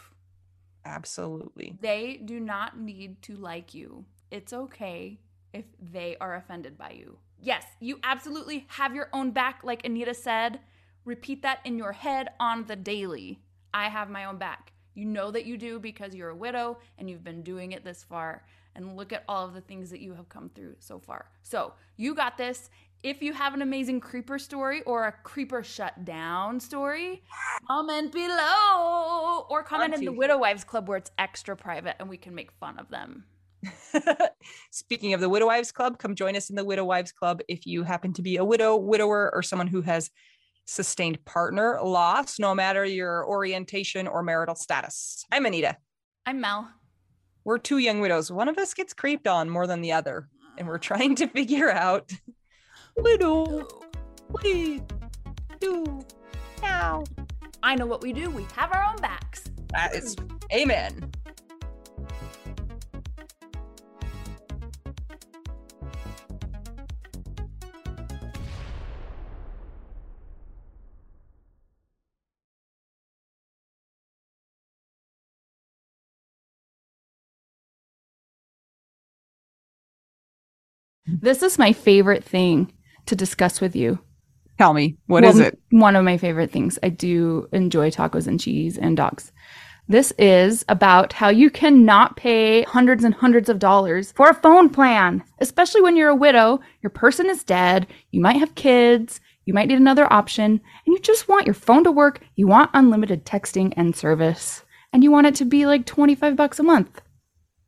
Absolutely. 0.85 1.79
They 1.81 2.21
do 2.25 2.41
not 2.41 2.79
need 2.79 3.23
to 3.23 3.37
like 3.37 3.73
you. 3.73 4.05
It's 4.33 4.53
okay 4.53 5.21
if 5.53 5.65
they 5.81 6.17
are 6.21 6.35
offended 6.35 6.77
by 6.77 6.91
you. 6.99 7.19
Yes, 7.45 7.65
you 7.81 7.99
absolutely 8.05 8.67
have 8.69 8.95
your 8.95 9.09
own 9.13 9.33
back, 9.33 9.63
like 9.65 9.85
Anita 9.85 10.15
said. 10.15 10.61
Repeat 11.05 11.43
that 11.43 11.59
in 11.65 11.77
your 11.77 11.91
head 11.91 12.29
on 12.39 12.65
the 12.67 12.77
daily. 12.77 13.41
I 13.75 13.89
have 13.89 14.09
my 14.09 14.27
own 14.27 14.39
back. 14.39 14.73
You 14.95 15.07
know 15.07 15.33
that 15.33 15.45
you 15.45 15.59
do 15.59 15.81
because 15.81 16.15
you're 16.15 16.29
a 16.29 16.37
widow 16.37 16.79
and 16.99 17.11
you've 17.11 17.25
been 17.25 17.43
doing 17.43 17.73
it 17.73 17.85
this 17.85 18.05
far. 18.05 18.45
And 18.77 18.97
look 18.97 19.13
at 19.13 19.25
all 19.29 19.45
of 19.45 19.55
the 19.55 19.61
things 19.61 19.91
that 19.91 20.01
you 20.01 20.15
have 20.15 20.29
come 20.29 20.51
through 20.55 20.77
so 20.79 21.01
far. 21.01 21.31
So, 21.43 21.75
you 21.97 22.15
got 22.15 22.39
this. 22.39 22.71
If 23.03 23.21
you 23.21 23.33
have 23.33 23.55
an 23.55 23.63
amazing 23.63 23.99
creeper 23.99 24.39
story 24.39 24.83
or 24.83 25.09
a 25.09 25.13
creeper 25.13 25.65
shut 25.65 26.05
down 26.05 26.61
story, 26.61 27.25
comment 27.67 28.13
below 28.13 29.47
or 29.51 29.65
comment 29.65 29.95
in 29.95 30.05
the. 30.05 30.13
Widow 30.13 30.39
Wives 30.39 30.63
Club 30.63 30.89
where 30.89 30.99
it's 30.99 31.11
extra 31.19 31.57
private 31.57 31.97
and 31.99 32.09
we 32.09 32.17
can 32.17 32.37
make 32.37 32.53
fun 32.53 32.79
of 32.79 32.89
them. 32.89 33.25
Speaking 34.71 35.15
of 35.15 35.21
the 35.21 35.29
Widow 35.29 35.47
Wives 35.47 35.73
Club, 35.73 35.99
come 35.99 36.15
join 36.15 36.37
us 36.37 36.51
in 36.51 36.57
the 36.57 36.65
Widow 36.65 36.85
Wives 36.85 37.13
Club 37.13 37.41
if 37.49 37.67
you 37.67 37.83
happen 37.83 38.13
to 38.15 38.23
be 38.23 38.37
a 38.37 38.45
widow, 38.45 38.77
widower, 38.77 39.31
or 39.33 39.43
someone 39.43 39.67
who 39.67 39.83
has 39.83 40.11
sustained 40.65 41.25
partner 41.25 41.79
loss, 41.83 42.39
no 42.39 42.55
matter 42.55 42.85
your 42.85 43.27
orientation 43.27 44.07
or 44.07 44.23
marital 44.23 44.55
status. 44.55 45.25
I'm 45.31 45.47
Anita. 45.47 45.77
I'm 46.27 46.41
Mel. 46.41 46.71
We're 47.45 47.59
two 47.59 47.79
young 47.79 48.01
widows. 48.01 48.31
One 48.31 48.49
of 48.49 48.59
us 48.59 48.73
gets 48.75 48.95
creeped 48.95 49.27
on 49.27 49.51
more 49.51 49.67
than 49.67 49.81
the 49.81 49.93
other, 49.93 50.29
and 50.57 50.69
we're 50.69 50.79
trying 50.79 51.15
to 51.17 51.27
figure 51.27 51.71
out 51.71 52.13
widow, 52.97 53.69
what 54.29 54.43
do 54.43 54.49
you 54.49 54.87
do 55.61 56.05
now? 56.61 57.05
I 57.63 57.75
know 57.77 57.87
what 57.87 58.03
we 58.03 58.13
do. 58.13 58.31
We 58.31 58.47
have 58.57 58.73
our 58.73 58.85
own 58.85 58.97
backs. 58.97 59.45
That 59.71 59.95
is 59.95 60.17
amen. 60.53 61.11
This 81.21 81.43
is 81.43 81.59
my 81.59 81.73
favorite 81.73 82.25
thing 82.25 82.73
to 83.07 83.17
discuss 83.17 83.61
with 83.61 83.77
you. 83.77 83.99
Tell 84.59 84.73
me, 84.73 84.97
what 85.07 85.25
is 85.25 85.37
Well, 85.37 85.47
it? 85.47 85.59
One 85.71 85.97
of 85.97 86.05
my 86.05 86.17
favorite 86.17 86.51
things. 86.51 86.79
I 86.83 86.89
do 86.89 87.49
enjoy 87.53 87.91
tacos 87.91 88.27
and 88.27 88.41
cheese 88.41 88.79
and 88.79 88.97
dogs. 88.97 89.33
This 89.89 90.13
is 90.19 90.65
about 90.69 91.13
how 91.13 91.29
you 91.29 91.51
cannot 91.51 92.17
pay 92.17 92.63
hundreds 92.63 93.03
and 93.03 93.13
hundreds 93.13 93.49
of 93.49 93.59
dollars 93.59 94.13
for 94.13 94.29
a 94.29 94.35
phone 94.35 94.71
plan, 94.71 95.25
especially 95.41 95.81
when 95.81 95.97
you're 95.97 96.09
a 96.09 96.15
widow, 96.15 96.61
your 96.83 96.91
person 96.91 97.29
is 97.29 97.43
dead, 97.43 97.89
you 98.11 98.21
might 98.21 98.37
have 98.37 98.55
kids, 98.55 99.21
you 99.45 99.53
might 99.53 99.67
need 99.67 99.79
another 99.79 100.11
option, 100.13 100.53
and 100.53 100.61
you 100.87 100.99
just 101.01 101.29
want 101.29 101.47
your 101.47 101.55
phone 101.55 101.83
to 101.85 101.91
work, 101.91 102.21
you 102.37 102.47
want 102.47 102.71
unlimited 102.75 103.27
texting 103.27 103.75
and 103.77 103.97
service, 103.97 104.65
and 104.93 105.03
you 105.03 105.11
want 105.11 105.27
it 105.27 105.35
to 105.35 105.45
be 105.45 105.67
like 105.67 105.85
25 105.85 106.37
bucks 106.37 106.61
a 106.61 106.63
month. 106.63 107.03